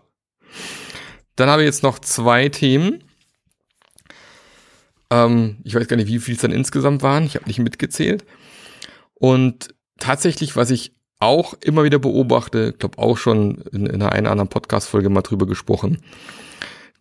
Dann 1.37 1.49
habe 1.49 1.63
ich 1.63 1.67
jetzt 1.67 1.85
noch 1.85 2.01
zwei 2.01 2.49
Themen. 2.49 3.05
Ähm, 5.11 5.59
ich 5.63 5.75
weiß 5.75 5.87
gar 5.87 5.97
nicht, 5.97 6.09
wie 6.09 6.19
viel 6.19 6.35
es 6.35 6.41
dann 6.41 6.51
insgesamt 6.51 7.03
waren. 7.03 7.25
Ich 7.25 7.37
habe 7.37 7.47
nicht 7.47 7.61
mitgezählt. 7.61 8.25
Und 9.15 9.75
tatsächlich, 10.01 10.57
was 10.57 10.71
ich 10.71 10.97
auch 11.21 11.55
immer 11.61 11.85
wieder 11.85 11.99
beobachte, 11.99 12.73
glaube 12.73 12.99
auch 12.99 13.17
schon 13.17 13.63
in, 13.73 13.87
in 13.87 14.03
einer 14.03 14.31
anderen 14.31 14.49
Podcast-Folge 14.49 15.09
mal 15.09 15.23
drüber 15.23 15.47
gesprochen, 15.47 15.99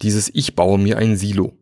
dieses 0.02 0.30
Ich 0.34 0.56
baue 0.56 0.78
mir 0.80 0.98
ein 0.98 1.18
Silo. 1.18 1.54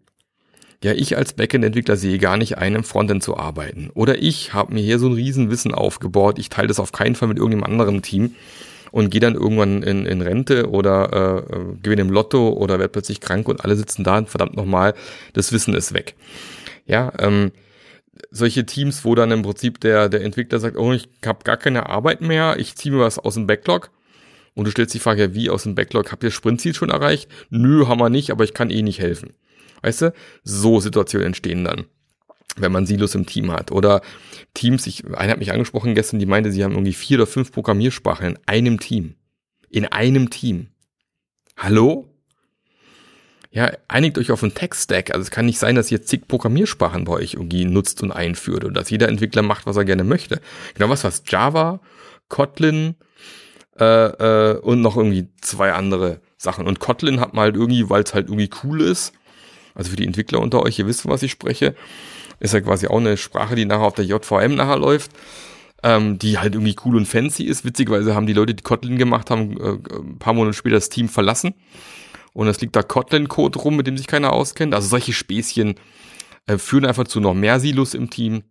Ja, 0.83 0.93
ich 0.93 1.17
als 1.17 1.33
Backend-Entwickler 1.33 1.95
sehe 1.95 2.19
gar 2.19 2.37
nicht 2.37 2.57
ein, 2.57 2.75
im 2.75 2.83
Frontend 2.83 3.23
zu 3.23 3.37
arbeiten. 3.37 3.89
Oder 3.93 4.21
ich 4.21 4.53
habe 4.53 4.73
mir 4.73 4.81
hier 4.81 4.99
so 4.99 5.07
ein 5.07 5.13
Riesenwissen 5.13 5.73
aufgebaut. 5.73 6.37
Ich 6.37 6.49
teile 6.49 6.67
das 6.67 6.79
auf 6.79 6.91
keinen 6.91 7.15
Fall 7.15 7.27
mit 7.27 7.37
irgendeinem 7.37 7.63
anderen 7.63 8.01
Team 8.01 8.35
und 8.91 9.09
gehe 9.09 9.21
dann 9.21 9.35
irgendwann 9.35 9.83
in, 9.83 10.05
in 10.05 10.21
Rente 10.21 10.69
oder 10.69 11.45
äh, 11.49 11.55
äh 11.55 11.75
gewinne 11.81 12.01
im 12.01 12.11
Lotto 12.11 12.49
oder 12.49 12.79
werde 12.79 12.91
plötzlich 12.91 13.19
krank 13.19 13.47
und 13.47 13.63
alle 13.63 13.75
sitzen 13.75 14.03
da 14.03 14.17
und 14.17 14.29
verdammt 14.29 14.55
nochmal, 14.55 14.93
das 15.33 15.51
Wissen 15.51 15.73
ist 15.73 15.93
weg. 15.93 16.15
Ja, 16.85 17.11
ähm, 17.19 17.51
solche 18.31 18.65
Teams, 18.65 19.03
wo 19.03 19.15
dann 19.15 19.31
im 19.31 19.41
Prinzip 19.41 19.79
der, 19.81 20.07
der 20.07 20.21
Entwickler 20.21 20.59
sagt, 20.59 20.77
oh, 20.77 20.93
ich 20.93 21.09
habe 21.25 21.43
gar 21.43 21.57
keine 21.57 21.89
Arbeit 21.89 22.21
mehr, 22.21 22.57
ich 22.57 22.75
ziehe 22.75 22.93
mir 22.93 23.01
was 23.01 23.19
aus 23.19 23.33
dem 23.33 23.47
Backlog 23.47 23.91
und 24.55 24.65
du 24.65 24.71
stellst 24.71 24.93
die 24.93 24.99
Frage, 24.99 25.35
wie 25.35 25.49
aus 25.49 25.63
dem 25.63 25.75
Backlog, 25.75 26.11
habt 26.11 26.23
ihr 26.23 26.31
Sprintziel 26.31 26.73
schon 26.73 26.89
erreicht? 26.89 27.29
Nö, 27.49 27.87
haben 27.87 27.99
wir 27.99 28.09
nicht, 28.09 28.31
aber 28.31 28.45
ich 28.45 28.53
kann 28.53 28.69
eh 28.69 28.81
nicht 28.81 28.99
helfen. 28.99 29.33
Weißt 29.81 30.01
du? 30.01 30.13
So 30.43 30.79
Situationen 30.79 31.27
entstehen 31.27 31.65
dann, 31.65 31.85
wenn 32.55 32.71
man 32.71 32.85
Silos 32.85 33.15
im 33.15 33.25
Team 33.25 33.51
hat. 33.51 33.71
Oder 33.71 34.01
Teams, 34.53 34.87
ich, 34.87 35.05
einer 35.13 35.33
hat 35.33 35.39
mich 35.39 35.51
angesprochen 35.51 35.93
gestern, 35.93 36.19
die 36.19 36.25
meinte, 36.25 36.51
sie 36.51 36.63
haben 36.63 36.71
irgendwie 36.71 36.93
vier 36.93 37.17
oder 37.17 37.27
fünf 37.27 37.51
Programmiersprachen 37.51 38.27
in 38.27 38.39
einem 38.45 38.79
Team. 38.79 39.15
In 39.69 39.85
einem 39.85 40.29
Team. 40.29 40.67
Hallo? 41.57 42.09
Ja, 43.51 43.71
einigt 43.89 44.17
euch 44.17 44.31
auf 44.31 44.41
einen 44.41 44.53
Tech-Stack. 44.53 45.11
Also 45.11 45.21
es 45.21 45.31
kann 45.31 45.45
nicht 45.45 45.59
sein, 45.59 45.75
dass 45.75 45.91
ihr 45.91 46.01
zig 46.01 46.27
Programmiersprachen 46.27 47.03
bei 47.03 47.13
euch 47.13 47.33
irgendwie 47.35 47.65
nutzt 47.65 48.01
und 48.03 48.11
einführt 48.11 48.63
und 48.63 48.73
dass 48.73 48.89
jeder 48.89 49.09
Entwickler 49.09 49.41
macht, 49.41 49.65
was 49.65 49.77
er 49.77 49.85
gerne 49.85 50.03
möchte. 50.05 50.39
Genau 50.73 50.89
was, 50.89 51.03
was 51.03 51.23
Java, 51.27 51.81
Kotlin, 52.29 52.95
äh, 53.79 54.53
äh, 54.53 54.59
und 54.59 54.81
noch 54.81 54.97
irgendwie 54.97 55.27
zwei 55.41 55.73
andere 55.73 56.21
Sachen. 56.37 56.67
Und 56.67 56.79
Kotlin 56.79 57.19
hat 57.19 57.33
mal 57.33 57.43
halt 57.43 57.55
irgendwie, 57.55 57.89
weil 57.89 58.03
es 58.03 58.13
halt 58.13 58.27
irgendwie 58.27 58.49
cool 58.63 58.81
ist, 58.81 59.13
also 59.73 59.89
für 59.89 59.97
die 59.97 60.05
Entwickler 60.05 60.39
unter 60.39 60.61
euch, 60.61 60.79
ihr 60.79 60.87
wisst, 60.87 61.07
was 61.07 61.23
ich 61.23 61.31
spreche, 61.31 61.75
ist 62.39 62.53
ja 62.53 62.61
quasi 62.61 62.87
auch 62.87 62.99
eine 62.99 63.17
Sprache, 63.17 63.55
die 63.55 63.65
nachher 63.65 63.83
auf 63.83 63.95
der 63.95 64.05
JVM 64.05 64.55
nachher 64.55 64.77
läuft, 64.77 65.11
ähm, 65.83 66.17
die 66.17 66.37
halt 66.37 66.55
irgendwie 66.55 66.75
cool 66.85 66.95
und 66.95 67.05
fancy 67.05 67.43
ist. 67.43 67.65
Witzigerweise 67.65 68.15
haben 68.15 68.27
die 68.27 68.33
Leute, 68.33 68.53
die 68.53 68.63
Kotlin 68.63 68.97
gemacht 68.97 69.29
haben, 69.29 69.59
äh, 69.59 69.97
ein 69.97 70.19
paar 70.19 70.33
Monate 70.33 70.55
später 70.55 70.75
das 70.75 70.89
Team 70.89 71.09
verlassen. 71.09 71.53
Und 72.33 72.47
es 72.47 72.59
liegt 72.59 72.75
da 72.75 72.83
Kotlin-Code 72.83 73.59
rum, 73.59 73.77
mit 73.77 73.87
dem 73.87 73.97
sich 73.97 74.07
keiner 74.07 74.33
auskennt. 74.33 74.73
Also 74.73 74.89
solche 74.89 75.13
Späßchen 75.13 75.75
äh, 76.47 76.57
führen 76.57 76.85
einfach 76.85 77.05
zu 77.05 77.19
noch 77.19 77.33
mehr 77.33 77.59
Silos 77.59 77.93
im 77.93 78.09
Team. 78.09 78.43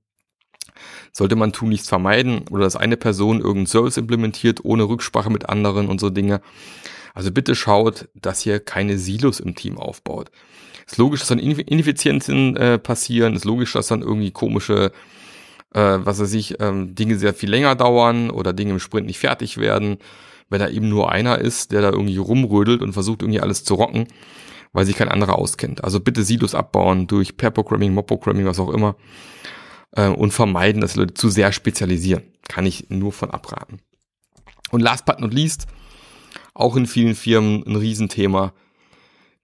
Sollte 1.12 1.36
man 1.36 1.52
tun, 1.52 1.68
nichts 1.68 1.88
vermeiden 1.88 2.44
oder 2.50 2.64
dass 2.64 2.76
eine 2.76 2.96
Person 2.96 3.38
irgendeinen 3.38 3.66
Service 3.66 3.96
implementiert, 3.96 4.64
ohne 4.64 4.84
Rücksprache 4.84 5.30
mit 5.30 5.48
anderen 5.48 5.88
und 5.88 6.00
so 6.00 6.10
Dinge. 6.10 6.40
Also 7.14 7.30
bitte 7.30 7.54
schaut, 7.54 8.08
dass 8.14 8.44
ihr 8.44 8.58
keine 8.58 8.98
Silos 8.98 9.40
im 9.40 9.54
Team 9.54 9.78
aufbaut. 9.78 10.30
Ist 10.86 10.98
logisch, 10.98 11.20
dass 11.20 11.28
dann 11.28 11.38
Ineffizienzen 11.38 12.56
äh, 12.56 12.78
passieren. 12.78 13.34
Ist 13.34 13.44
logisch, 13.44 13.72
dass 13.72 13.86
dann 13.86 14.02
irgendwie 14.02 14.32
komische, 14.32 14.92
äh, 15.72 15.98
was 15.98 16.20
weiß 16.20 16.34
ich, 16.34 16.60
ähm, 16.60 16.94
Dinge 16.94 17.16
sehr 17.16 17.32
viel 17.32 17.48
länger 17.48 17.74
dauern 17.74 18.30
oder 18.30 18.52
Dinge 18.52 18.72
im 18.72 18.80
Sprint 18.80 19.06
nicht 19.06 19.18
fertig 19.18 19.58
werden. 19.58 19.98
Wenn 20.50 20.60
da 20.60 20.68
eben 20.68 20.88
nur 20.88 21.10
einer 21.10 21.38
ist, 21.38 21.72
der 21.72 21.80
da 21.80 21.90
irgendwie 21.90 22.18
rumrödelt 22.18 22.82
und 22.82 22.92
versucht 22.92 23.22
irgendwie 23.22 23.40
alles 23.40 23.64
zu 23.64 23.74
rocken, 23.74 24.08
weil 24.72 24.84
sich 24.84 24.96
kein 24.96 25.08
anderer 25.08 25.38
auskennt. 25.38 25.82
Also 25.84 26.00
bitte 26.00 26.22
Silos 26.22 26.54
abbauen 26.54 27.06
durch 27.06 27.36
Pair-Programming, 27.36 27.94
Mob-Programming, 27.94 28.44
was 28.44 28.60
auch 28.60 28.70
immer. 28.70 28.96
Äh, 29.96 30.08
und 30.08 30.32
vermeiden, 30.32 30.80
dass 30.80 30.96
Leute 30.96 31.14
zu 31.14 31.28
sehr 31.28 31.52
spezialisieren. 31.52 32.24
Kann 32.48 32.66
ich 32.66 32.90
nur 32.90 33.12
von 33.12 33.30
abraten. 33.30 33.80
Und 34.70 34.80
last 34.80 35.04
but 35.06 35.20
not 35.20 35.32
least, 35.32 35.66
auch 36.52 36.76
in 36.76 36.86
vielen 36.86 37.14
Firmen 37.14 37.64
ein 37.66 37.76
Riesenthema, 37.76 38.52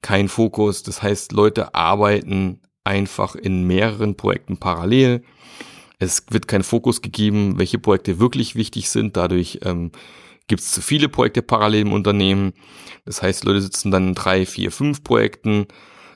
kein 0.02 0.28
Fokus. 0.28 0.82
Das 0.82 1.02
heißt, 1.02 1.32
Leute 1.32 1.74
arbeiten 1.74 2.60
einfach 2.84 3.34
in 3.34 3.66
mehreren 3.66 4.16
Projekten 4.16 4.56
parallel. 4.56 5.22
Es 5.98 6.24
wird 6.30 6.48
kein 6.48 6.62
Fokus 6.62 7.02
gegeben, 7.02 7.58
welche 7.58 7.78
Projekte 7.78 8.18
wirklich 8.18 8.54
wichtig 8.54 8.88
sind. 8.90 9.16
Dadurch 9.16 9.60
ähm, 9.62 9.92
gibt 10.48 10.62
es 10.62 10.72
zu 10.72 10.80
viele 10.80 11.08
Projekte 11.08 11.42
parallel 11.42 11.82
im 11.82 11.92
Unternehmen. 11.92 12.54
Das 13.04 13.22
heißt, 13.22 13.44
Leute 13.44 13.62
sitzen 13.62 13.90
dann 13.90 14.08
in 14.08 14.14
drei, 14.14 14.46
vier, 14.46 14.72
fünf 14.72 15.04
Projekten. 15.04 15.66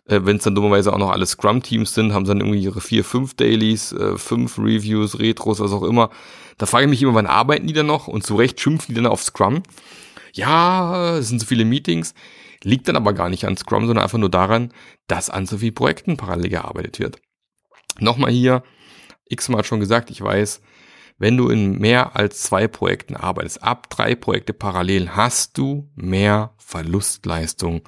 Äh, 0.06 0.20
Wenn 0.24 0.36
es 0.36 0.44
dann 0.44 0.54
dummerweise 0.54 0.92
auch 0.92 0.98
noch 0.98 1.10
alle 1.10 1.26
Scrum-Teams 1.26 1.94
sind, 1.94 2.12
haben 2.12 2.26
sie 2.26 2.30
dann 2.30 2.40
irgendwie 2.40 2.62
ihre 2.62 2.80
vier, 2.80 3.04
fünf 3.04 3.34
Dailies, 3.34 3.92
äh, 3.92 4.16
fünf 4.18 4.58
Reviews, 4.58 5.18
Retros, 5.18 5.60
was 5.60 5.72
auch 5.72 5.82
immer. 5.82 6.10
Da 6.58 6.66
frage 6.66 6.84
ich 6.84 6.90
mich 6.90 7.02
immer, 7.02 7.14
wann 7.14 7.26
arbeiten 7.26 7.66
die 7.66 7.72
denn 7.72 7.86
noch? 7.86 8.06
Und 8.08 8.24
zu 8.24 8.36
Recht 8.36 8.60
schimpfen 8.60 8.94
die 8.94 9.00
dann 9.00 9.10
auf 9.10 9.22
Scrum. 9.22 9.62
Ja, 10.32 11.16
es 11.16 11.28
sind 11.28 11.40
so 11.40 11.46
viele 11.46 11.64
Meetings. 11.64 12.14
Liegt 12.62 12.88
dann 12.88 12.96
aber 12.96 13.12
gar 13.12 13.28
nicht 13.28 13.44
an 13.44 13.56
Scrum, 13.56 13.86
sondern 13.86 14.02
einfach 14.02 14.18
nur 14.18 14.30
daran, 14.30 14.72
dass 15.06 15.30
an 15.30 15.46
so 15.46 15.58
vielen 15.58 15.74
Projekten 15.74 16.16
parallel 16.16 16.48
gearbeitet 16.48 16.98
wird. 16.98 17.18
Nochmal 17.98 18.30
hier, 18.30 18.62
x-mal 19.28 19.64
schon 19.64 19.80
gesagt, 19.80 20.10
ich 20.10 20.20
weiß, 20.20 20.60
wenn 21.18 21.36
du 21.36 21.48
in 21.48 21.78
mehr 21.78 22.16
als 22.16 22.42
zwei 22.42 22.66
Projekten 22.66 23.14
arbeitest, 23.16 23.62
ab 23.62 23.88
drei 23.90 24.14
Projekte 24.14 24.52
parallel, 24.52 25.10
hast 25.10 25.56
du 25.58 25.90
mehr 25.94 26.54
Verlustleistung 26.56 27.82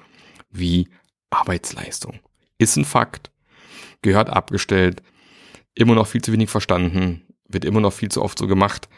wie 0.51 0.89
Arbeitsleistung. 1.31 2.21
Ist 2.59 2.77
ein 2.77 2.85
Fakt, 2.85 3.31
gehört 4.03 4.31
abgestellt, 4.31 5.03
immer 5.75 5.95
noch 5.95 6.07
viel 6.07 6.23
zu 6.23 6.33
wenig 6.33 6.51
verstanden, 6.51 7.23
wird 7.49 7.65
immer 7.65 7.81
noch 7.81 7.93
viel 7.93 8.11
zu 8.11 8.23
oft 8.23 8.39
so 8.39 8.47
gemacht. 8.47 8.89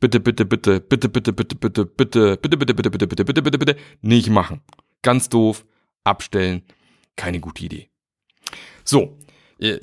Bitte, 0.00 0.20
bitte, 0.20 0.44
bitte, 0.44 0.80
bitte, 0.80 1.08
bitte, 1.08 1.32
bitte, 1.32 1.54
bitte, 1.54 1.86
bitte, 1.86 1.86
bitte, 1.86 2.56
bitte, 2.56 2.58
bitte, 2.58 2.74
bitte, 2.74 2.90
bitte, 2.90 3.24
bitte, 3.24 3.42
bitte, 3.42 3.58
bitte, 3.58 3.76
nicht 4.02 4.28
machen. 4.28 4.60
Ganz 5.02 5.28
doof. 5.28 5.64
Abstellen. 6.04 6.62
Keine 7.16 7.40
gute 7.40 7.64
Idee. 7.64 7.88
So. 8.84 9.16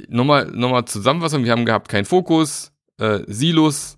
Nochmal, 0.08 0.46
nochmal 0.54 0.86
Zusammenfassung. 0.86 1.44
Wir 1.44 1.52
haben 1.52 1.66
gehabt 1.66 1.90
kein 1.90 2.06
Fokus, 2.06 2.72
äh, 3.00 3.22
Silos, 3.26 3.98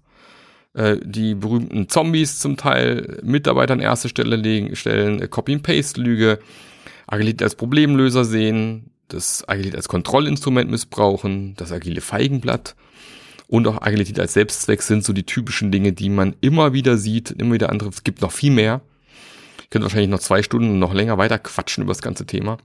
äh, 0.73 0.97
die 1.03 1.35
berühmten 1.35 1.89
Zombies 1.89 2.39
zum 2.39 2.55
Teil, 2.55 3.19
Mitarbeiter 3.23 3.73
an 3.73 3.81
erste 3.81 4.07
Stelle 4.07 4.37
legen, 4.37 4.75
stellen, 4.77 5.21
äh, 5.21 5.27
Copy-and-Paste-Lüge, 5.27 6.39
Agilität 7.07 7.43
als 7.43 7.55
Problemlöser 7.55 8.25
sehen, 8.25 8.91
das 9.07 9.47
Agilität 9.47 9.75
als 9.75 9.87
Kontrollinstrument 9.87 10.69
missbrauchen, 10.69 11.55
das 11.55 11.71
agile 11.71 12.01
Feigenblatt 12.01 12.75
und 13.47 13.67
auch 13.67 13.81
Agilität 13.81 14.19
als 14.19 14.33
Selbstzweck 14.33 14.81
sind 14.81 15.03
so 15.03 15.13
die 15.13 15.25
typischen 15.25 15.71
Dinge, 15.71 15.93
die 15.93 16.09
man 16.09 16.35
immer 16.41 16.73
wieder 16.73 16.97
sieht, 16.97 17.31
immer 17.31 17.53
wieder 17.53 17.69
andere. 17.69 17.89
Es 17.89 18.03
gibt 18.03 18.21
noch 18.21 18.31
viel 18.31 18.51
mehr. 18.51 18.81
Ich 19.61 19.69
könnte 19.69 19.85
wahrscheinlich 19.85 20.09
noch 20.09 20.19
zwei 20.19 20.41
Stunden 20.41 20.79
noch 20.79 20.93
länger 20.93 21.17
weiter 21.17 21.39
quatschen 21.39 21.83
über 21.83 21.91
das 21.91 22.01
ganze 22.01 22.25
Thema. 22.25 22.57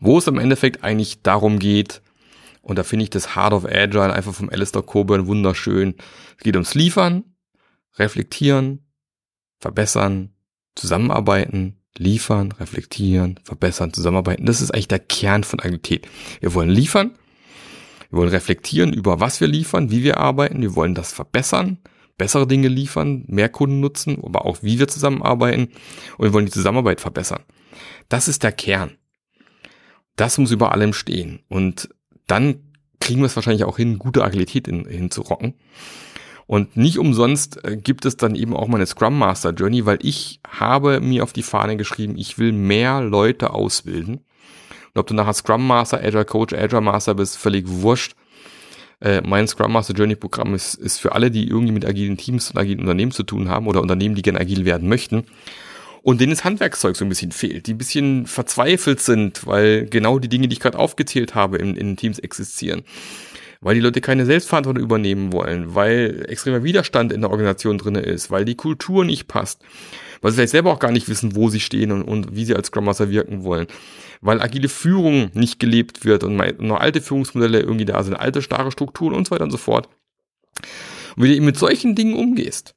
Wo 0.00 0.18
es 0.18 0.28
am 0.28 0.38
Endeffekt 0.38 0.82
eigentlich 0.84 1.22
darum 1.22 1.58
geht, 1.58 2.02
und 2.62 2.76
da 2.76 2.82
finde 2.82 3.04
ich 3.04 3.10
das 3.10 3.36
Heart 3.36 3.52
of 3.52 3.64
Agile 3.64 4.12
einfach 4.12 4.34
vom 4.34 4.50
Alistair 4.50 4.82
Coburn 4.82 5.28
wunderschön. 5.28 5.94
Es 6.36 6.42
geht 6.42 6.56
ums 6.56 6.74
Liefern, 6.74 7.22
reflektieren, 7.96 8.84
verbessern, 9.60 10.30
zusammenarbeiten, 10.74 11.76
liefern, 11.98 12.52
reflektieren, 12.52 13.40
verbessern, 13.42 13.92
zusammenarbeiten. 13.92 14.46
Das 14.46 14.60
ist 14.60 14.72
eigentlich 14.72 14.88
der 14.88 14.98
Kern 14.98 15.44
von 15.44 15.60
Agilität. 15.60 16.08
Wir 16.40 16.54
wollen 16.54 16.70
liefern, 16.70 17.12
wir 18.10 18.18
wollen 18.18 18.30
reflektieren 18.30 18.92
über 18.92 19.20
was 19.20 19.40
wir 19.40 19.48
liefern, 19.48 19.90
wie 19.90 20.02
wir 20.02 20.18
arbeiten, 20.18 20.62
wir 20.62 20.74
wollen 20.74 20.94
das 20.94 21.12
verbessern, 21.12 21.78
bessere 22.18 22.46
Dinge 22.46 22.68
liefern, 22.68 23.24
mehr 23.26 23.48
Kunden 23.48 23.80
nutzen, 23.80 24.18
aber 24.22 24.46
auch 24.46 24.62
wie 24.62 24.78
wir 24.78 24.88
zusammenarbeiten 24.88 25.68
und 26.18 26.24
wir 26.24 26.32
wollen 26.32 26.46
die 26.46 26.52
Zusammenarbeit 26.52 27.00
verbessern. 27.00 27.42
Das 28.08 28.28
ist 28.28 28.42
der 28.42 28.52
Kern. 28.52 28.92
Das 30.16 30.38
muss 30.38 30.50
über 30.50 30.72
allem 30.72 30.92
stehen 30.92 31.40
und 31.48 31.90
dann 32.26 32.60
kriegen 33.00 33.20
wir 33.20 33.26
es 33.26 33.36
wahrscheinlich 33.36 33.64
auch 33.64 33.76
hin, 33.76 33.98
gute 33.98 34.24
Agilität 34.24 34.66
in, 34.66 34.86
hinzurocken. 34.86 35.54
Und 36.46 36.76
nicht 36.76 36.98
umsonst 36.98 37.64
äh, 37.64 37.76
gibt 37.76 38.04
es 38.04 38.16
dann 38.16 38.36
eben 38.36 38.54
auch 38.54 38.68
meine 38.68 38.86
Scrum 38.86 39.18
Master 39.18 39.50
Journey, 39.50 39.84
weil 39.84 39.98
ich 40.02 40.40
habe 40.48 41.00
mir 41.00 41.22
auf 41.22 41.32
die 41.32 41.42
Fahne 41.42 41.76
geschrieben, 41.76 42.16
ich 42.16 42.38
will 42.38 42.52
mehr 42.52 43.00
Leute 43.00 43.52
ausbilden. 43.52 44.20
Und 44.94 45.00
ob 45.00 45.06
du 45.06 45.14
nachher 45.14 45.34
Scrum 45.34 45.66
Master, 45.66 45.98
Agile 45.98 46.24
Coach, 46.24 46.54
Agile 46.54 46.80
Master 46.80 47.14
bist, 47.14 47.36
völlig 47.36 47.64
wurscht. 47.68 48.14
Äh, 49.00 49.22
mein 49.22 49.48
Scrum 49.48 49.72
Master 49.72 49.94
Journey 49.94 50.14
Programm 50.14 50.54
ist, 50.54 50.74
ist 50.74 50.98
für 50.98 51.12
alle, 51.12 51.30
die 51.30 51.48
irgendwie 51.48 51.72
mit 51.72 51.84
agilen 51.84 52.16
Teams 52.16 52.50
und 52.50 52.58
agilen 52.58 52.80
Unternehmen 52.80 53.12
zu 53.12 53.24
tun 53.24 53.48
haben 53.48 53.66
oder 53.66 53.82
Unternehmen, 53.82 54.14
die 54.14 54.22
gerne 54.22 54.40
agil 54.40 54.64
werden 54.64 54.88
möchten 54.88 55.24
und 56.06 56.20
denen 56.20 56.30
das 56.30 56.44
Handwerkszeug 56.44 56.94
so 56.94 57.04
ein 57.04 57.08
bisschen 57.08 57.32
fehlt, 57.32 57.66
die 57.66 57.74
ein 57.74 57.78
bisschen 57.78 58.26
verzweifelt 58.26 59.00
sind, 59.00 59.44
weil 59.44 59.86
genau 59.86 60.20
die 60.20 60.28
Dinge, 60.28 60.46
die 60.46 60.52
ich 60.52 60.60
gerade 60.60 60.78
aufgezählt 60.78 61.34
habe, 61.34 61.58
in, 61.58 61.76
in 61.76 61.96
Teams 61.96 62.20
existieren. 62.20 62.84
Weil 63.60 63.74
die 63.74 63.80
Leute 63.80 64.00
keine 64.00 64.26
Selbstverantwortung 64.26 64.82
übernehmen 64.82 65.32
wollen, 65.32 65.74
weil 65.74 66.24
extremer 66.28 66.62
Widerstand 66.62 67.12
in 67.12 67.22
der 67.22 67.30
Organisation 67.30 67.78
drinne 67.78 68.00
ist, 68.00 68.30
weil 68.30 68.44
die 68.44 68.54
Kultur 68.54 69.04
nicht 69.04 69.28
passt, 69.28 69.62
weil 70.20 70.30
sie 70.30 70.36
vielleicht 70.36 70.52
selber 70.52 70.72
auch 70.72 70.78
gar 70.78 70.92
nicht 70.92 71.08
wissen, 71.08 71.34
wo 71.34 71.48
sie 71.48 71.60
stehen 71.60 71.92
und, 71.92 72.02
und 72.02 72.36
wie 72.36 72.44
sie 72.44 72.54
als 72.54 72.68
Scrum 72.68 72.84
Master 72.84 73.10
wirken 73.10 73.44
wollen, 73.44 73.66
weil 74.20 74.42
agile 74.42 74.68
Führung 74.68 75.30
nicht 75.34 75.58
gelebt 75.58 76.04
wird 76.04 76.24
und 76.24 76.36
noch 76.36 76.80
alte 76.80 77.00
Führungsmodelle 77.00 77.60
irgendwie 77.60 77.84
da 77.84 78.02
sind, 78.02 78.14
alte 78.14 78.42
starre 78.42 78.72
Strukturen 78.72 79.14
und 79.14 79.26
so 79.26 79.30
weiter 79.32 79.44
und 79.44 79.50
so 79.50 79.56
fort. 79.56 79.88
Und 81.16 81.24
wie 81.24 81.36
du 81.36 81.42
mit 81.42 81.58
solchen 81.58 81.94
Dingen 81.94 82.14
umgehst, 82.14 82.74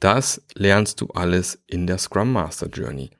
das 0.00 0.42
lernst 0.54 1.00
du 1.00 1.06
alles 1.14 1.62
in 1.68 1.86
der 1.86 1.98
Scrum 1.98 2.32
Master 2.32 2.66
Journey. 2.66 3.10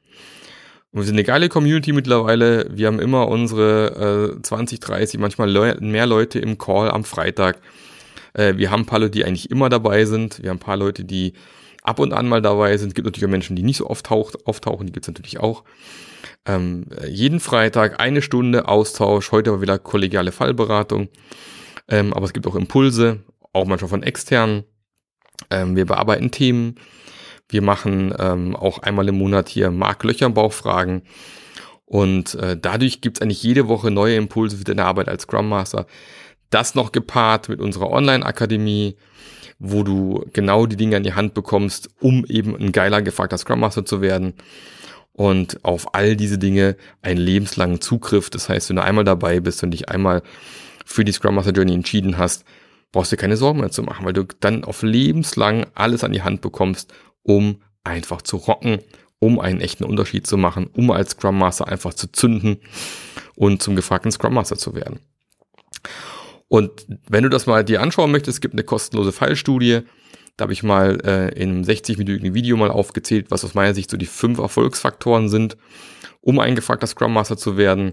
Und 0.93 1.01
wir 1.01 1.07
sind 1.07 1.15
eine 1.15 1.25
geile 1.25 1.49
Community 1.49 1.93
mittlerweile. 1.93 2.67
Wir 2.71 2.87
haben 2.87 3.01
immer 3.01 3.29
unsere 3.29 4.37
äh, 4.37 4.43
20, 4.43 4.79
30, 4.79 5.19
manchmal 5.19 5.51
le 5.51 5.79
mehr 5.81 6.07
Leute 6.07 6.39
im 6.39 6.59
Call 6.59 6.91
am 6.91 7.05
Freitag. 7.05 7.61
Äh, 8.35 8.59
wir 8.59 8.71
haben 8.71 8.83
ein 8.83 8.87
paar 8.87 8.99
Leute, 8.99 9.13
die 9.13 9.25
eigentlich 9.25 9.51
immer 9.51 9.71
dabei 9.71 10.05
sind. 10.05 10.43
Wir 10.43 10.51
haben 10.51 10.59
ein 10.59 10.61
paar 10.61 10.77
Leute, 10.77 11.05
die 11.05 11.33
ab 11.83 11.99
und 11.99 12.13
an 12.13 12.29
mal 12.29 12.43
dabei 12.43 12.77
sind. 12.77 12.89
Es 12.89 12.95
gibt 12.95 13.07
natürlich 13.07 13.25
auch 13.27 13.31
Menschen, 13.31 13.57
die 13.57 13.63
nicht 13.63 13.79
so 13.79 13.89
oft 13.89 14.05
taucht, 14.05 14.47
auftauchen, 14.47 14.87
die 14.87 14.93
gibt 14.93 15.05
es 15.07 15.09
natürlich 15.09 15.41
auch. 15.41 15.65
Ähm, 16.47 16.87
jeden 17.09 17.41
Freitag 17.41 17.99
eine 17.99 18.21
Stunde 18.21 18.69
Austausch, 18.69 19.33
heute 19.33 19.51
aber 19.51 19.63
wieder 19.63 19.79
kollegiale 19.79 20.31
Fallberatung. 20.31 21.09
Ähm, 21.89 22.13
aber 22.13 22.27
es 22.27 22.35
gibt 22.35 22.47
auch 22.47 22.55
Impulse, 22.55 23.21
auch 23.55 23.65
manchmal 23.65 23.89
von 23.89 24.03
externen. 24.03 24.65
Ähm, 25.51 25.75
wir 25.75 25.87
bearbeiten 25.87 26.31
Themen. 26.31 26.77
Wir 27.53 27.63
machen 27.63 28.15
ähm, 28.19 28.57
auch 28.57 28.79
einmal 28.79 29.07
im 29.09 29.19
Monat 29.19 29.49
hier 29.51 29.71
Marklöcher 29.71 30.27
im 30.27 30.35
Bauchfragen. 30.35 31.03
Und 31.85 32.35
äh, 32.37 32.57
dadurch 32.61 33.03
gibt 33.03 33.19
es 33.19 33.23
eigentlich 33.23 33.43
jede 33.43 33.69
Woche 33.69 33.91
neue 33.91 34.17
Impulse 34.17 34.57
für 34.57 34.65
deine 34.65 34.87
Arbeit 34.87 35.09
als 35.09 35.25
Scrum 35.25 35.51
Master. 35.51 35.87
Das 36.49 36.75
noch 36.75 36.93
gepaart 36.93 37.51
mit 37.51 37.61
unserer 37.61 37.91
Online-Akademie, 37.91 38.97
wo 39.59 39.83
du 39.83 40.25
genau 40.33 40.65
die 40.65 40.77
Dinge 40.77 40.97
an 40.97 41.03
die 41.03 41.13
Hand 41.13 41.35
bekommst, 41.35 41.91
um 42.01 42.25
eben 42.25 42.57
ein 42.57 42.73
geiler, 42.73 43.03
gefragter 43.03 43.37
Scrum 43.37 43.61
Master 43.61 43.85
zu 43.85 44.01
werden. 44.01 44.33
Und 45.13 45.63
auf 45.63 45.95
all 45.95 46.17
diese 46.17 46.39
Dinge 46.39 46.77
einen 47.03 47.21
lebenslangen 47.21 47.83
Zugriff. 47.83 48.31
Das 48.31 48.49
heißt, 48.49 48.71
wenn 48.71 48.77
du 48.77 48.83
einmal 48.83 49.05
dabei 49.05 49.41
bist 49.41 49.63
und 49.63 49.73
dich 49.73 49.91
einmal 49.91 50.23
für 50.87 51.05
die 51.05 51.13
Scrum 51.13 51.35
Master 51.35 51.53
Journey 51.53 51.75
entschieden 51.75 52.17
hast, 52.17 52.47
brauchst 52.93 53.13
du 53.13 53.17
dir 53.17 53.21
keine 53.21 53.37
Sorgen 53.37 53.61
mehr 53.61 53.71
zu 53.71 53.83
machen, 53.83 54.07
weil 54.07 54.15
du 54.15 54.25
dann 54.41 54.65
auf 54.65 54.83
lebenslang 54.83 55.67
alles 55.75 56.05
an 56.05 56.13
die 56.13 56.23
Hand 56.23 56.41
bekommst, 56.41 56.95
um 57.23 57.63
einfach 57.85 58.23
zu 58.23 58.37
rocken 58.37 58.81
um 59.23 59.39
einen 59.39 59.61
echten 59.61 59.85
Unterschied 59.85 60.27
zu 60.27 60.37
machen, 60.37 60.69
um 60.73 60.91
als 60.91 61.13
Scrum 61.13 61.39
Master 61.39 61.69
einfach 61.69 61.95
zu 61.95 62.11
zünden 62.11 62.57
und 63.37 63.63
zum 63.63 63.77
gefragten 63.77 64.11
Scrum 64.11 64.35
Master 64.35 64.59
zu 64.59 64.75
werden. 64.75 64.99
Und 66.49 66.89
wenn 67.09 67.23
du 67.23 67.29
das 67.29 67.47
mal 67.47 67.65
dir 67.65 67.83
anschauen 67.83 68.11
möchtest, 68.11 68.39
es 68.39 68.41
gibt 68.41 68.55
eine 68.55 68.65
kostenlose 68.65 69.13
Fallstudie. 69.13 69.83
Da 70.37 70.43
habe 70.43 70.53
ich 70.53 70.65
mal 70.65 70.99
äh, 71.05 71.29
in 71.41 71.51
einem 71.51 71.63
60-minütigen 71.63 72.35
Video 72.35 72.57
mal 72.57 72.73
aufgezählt, 72.73 73.31
was 73.31 73.45
aus 73.45 73.55
meiner 73.55 73.75
Sicht 73.75 73.93
so 73.93 73.97
die 73.97 74.07
fünf 74.07 74.41
Erfolgsfaktoren 74.41 75.29
sind, 75.29 75.57
um 76.21 76.41
ein 76.41 76.57
gefragter 76.57 76.89
Scrum 76.89 77.13
Master 77.13 77.37
zu 77.37 77.57
werden. 77.57 77.93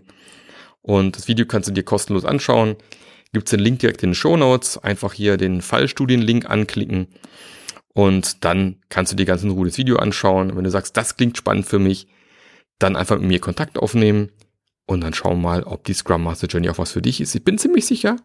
Und 0.82 1.16
das 1.16 1.28
Video 1.28 1.46
kannst 1.46 1.70
du 1.70 1.74
dir 1.74 1.84
kostenlos 1.84 2.26
anschauen. 2.26 2.76
Gibt 3.34 3.50
es 3.50 3.52
den 3.52 3.60
Link 3.60 3.78
direkt 3.82 4.02
in 4.02 4.10
den 4.10 4.16
Show 4.16 4.36
Notes. 4.36 4.80
Einfach 4.80 5.14
hier 5.14 5.38
den 5.38 5.62
Fallstudien-Link 5.62 6.50
anklicken. 6.50 7.06
Und 8.00 8.46
dann 8.46 8.78
kannst 8.88 9.12
du 9.12 9.18
dir 9.18 9.26
ganz 9.26 9.44
in 9.44 9.50
Ruhe 9.50 9.68
das 9.68 9.78
Video 9.78 9.98
anschauen. 9.98 10.52
Und 10.52 10.56
wenn 10.56 10.64
du 10.64 10.70
sagst, 10.70 10.96
das 10.96 11.18
klingt 11.18 11.36
spannend 11.36 11.66
für 11.66 11.80
mich, 11.80 12.08
dann 12.78 12.96
einfach 12.96 13.18
mit 13.18 13.28
mir 13.28 13.40
Kontakt 13.42 13.78
aufnehmen. 13.78 14.30
Und 14.86 15.02
dann 15.02 15.14
schauen 15.14 15.42
wir 15.42 15.50
mal, 15.50 15.64
ob 15.64 15.84
die 15.84 15.92
Scrum 15.92 16.24
Master 16.24 16.48
Journey 16.48 16.70
auch 16.70 16.78
was 16.78 16.94
für 16.94 17.02
dich 17.02 17.20
ist. 17.20 17.36
Ich 17.36 17.44
bin 17.44 17.58
ziemlich 17.58 17.86
sicher, 17.86 18.16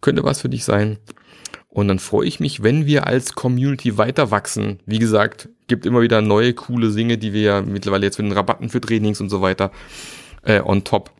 könnte 0.00 0.24
was 0.24 0.40
für 0.40 0.48
dich 0.48 0.64
sein. 0.64 0.98
Und 1.68 1.86
dann 1.86 2.00
freue 2.00 2.26
ich 2.26 2.40
mich, 2.40 2.64
wenn 2.64 2.84
wir 2.84 3.06
als 3.06 3.36
Community 3.36 3.96
weiter 3.96 4.32
wachsen. 4.32 4.80
Wie 4.86 4.98
gesagt, 4.98 5.48
gibt 5.68 5.86
immer 5.86 6.00
wieder 6.00 6.20
neue 6.20 6.52
coole 6.52 6.90
Dinge, 6.90 7.16
die 7.16 7.32
wir 7.32 7.42
ja 7.42 7.62
mittlerweile 7.62 8.06
jetzt 8.06 8.18
mit 8.18 8.26
den 8.26 8.32
Rabatten 8.32 8.70
für 8.70 8.80
Trainings 8.80 9.20
und 9.20 9.28
so 9.28 9.40
weiter 9.40 9.70
äh, 10.42 10.60
on 10.60 10.82
top. 10.82 11.12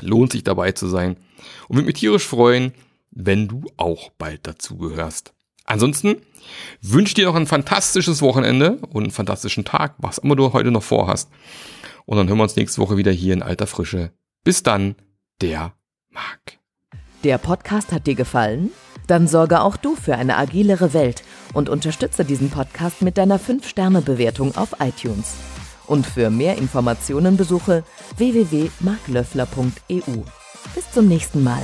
Lohnt 0.00 0.32
sich 0.32 0.42
dabei 0.42 0.72
zu 0.72 0.88
sein. 0.88 1.18
Und 1.68 1.76
würde 1.76 1.86
mich 1.88 1.96
tierisch 1.96 2.26
freuen, 2.26 2.72
wenn 3.10 3.46
du 3.46 3.66
auch 3.76 4.08
bald 4.16 4.46
dazu 4.46 4.78
gehörst. 4.78 5.34
Ansonsten 5.68 6.16
wünsche 6.80 7.14
dir 7.14 7.26
noch 7.26 7.34
ein 7.34 7.46
fantastisches 7.46 8.22
Wochenende 8.22 8.78
und 8.90 9.02
einen 9.02 9.12
fantastischen 9.12 9.66
Tag, 9.66 9.96
was 9.98 10.16
immer 10.16 10.34
du 10.34 10.54
heute 10.54 10.70
noch 10.70 10.82
vorhast. 10.82 11.28
Und 12.06 12.16
dann 12.16 12.26
hören 12.26 12.38
wir 12.38 12.44
uns 12.44 12.56
nächste 12.56 12.80
Woche 12.80 12.96
wieder 12.96 13.12
hier 13.12 13.34
in 13.34 13.42
alter 13.42 13.66
Frische. 13.66 14.12
Bis 14.44 14.62
dann, 14.62 14.94
der 15.42 15.74
Marc. 16.08 16.58
Der 17.22 17.36
Podcast 17.36 17.92
hat 17.92 18.06
dir 18.06 18.14
gefallen? 18.14 18.70
Dann 19.08 19.28
sorge 19.28 19.60
auch 19.60 19.76
du 19.76 19.94
für 19.94 20.16
eine 20.16 20.38
agilere 20.38 20.94
Welt 20.94 21.22
und 21.52 21.68
unterstütze 21.68 22.24
diesen 22.24 22.48
Podcast 22.48 23.02
mit 23.02 23.18
deiner 23.18 23.38
5-Sterne-Bewertung 23.38 24.56
auf 24.56 24.76
iTunes. 24.80 25.34
Und 25.86 26.06
für 26.06 26.30
mehr 26.30 26.56
Informationen 26.56 27.36
besuche 27.36 27.84
www.marklöffler.eu. 28.16 30.22
Bis 30.74 30.90
zum 30.92 31.08
nächsten 31.08 31.44
Mal. 31.44 31.62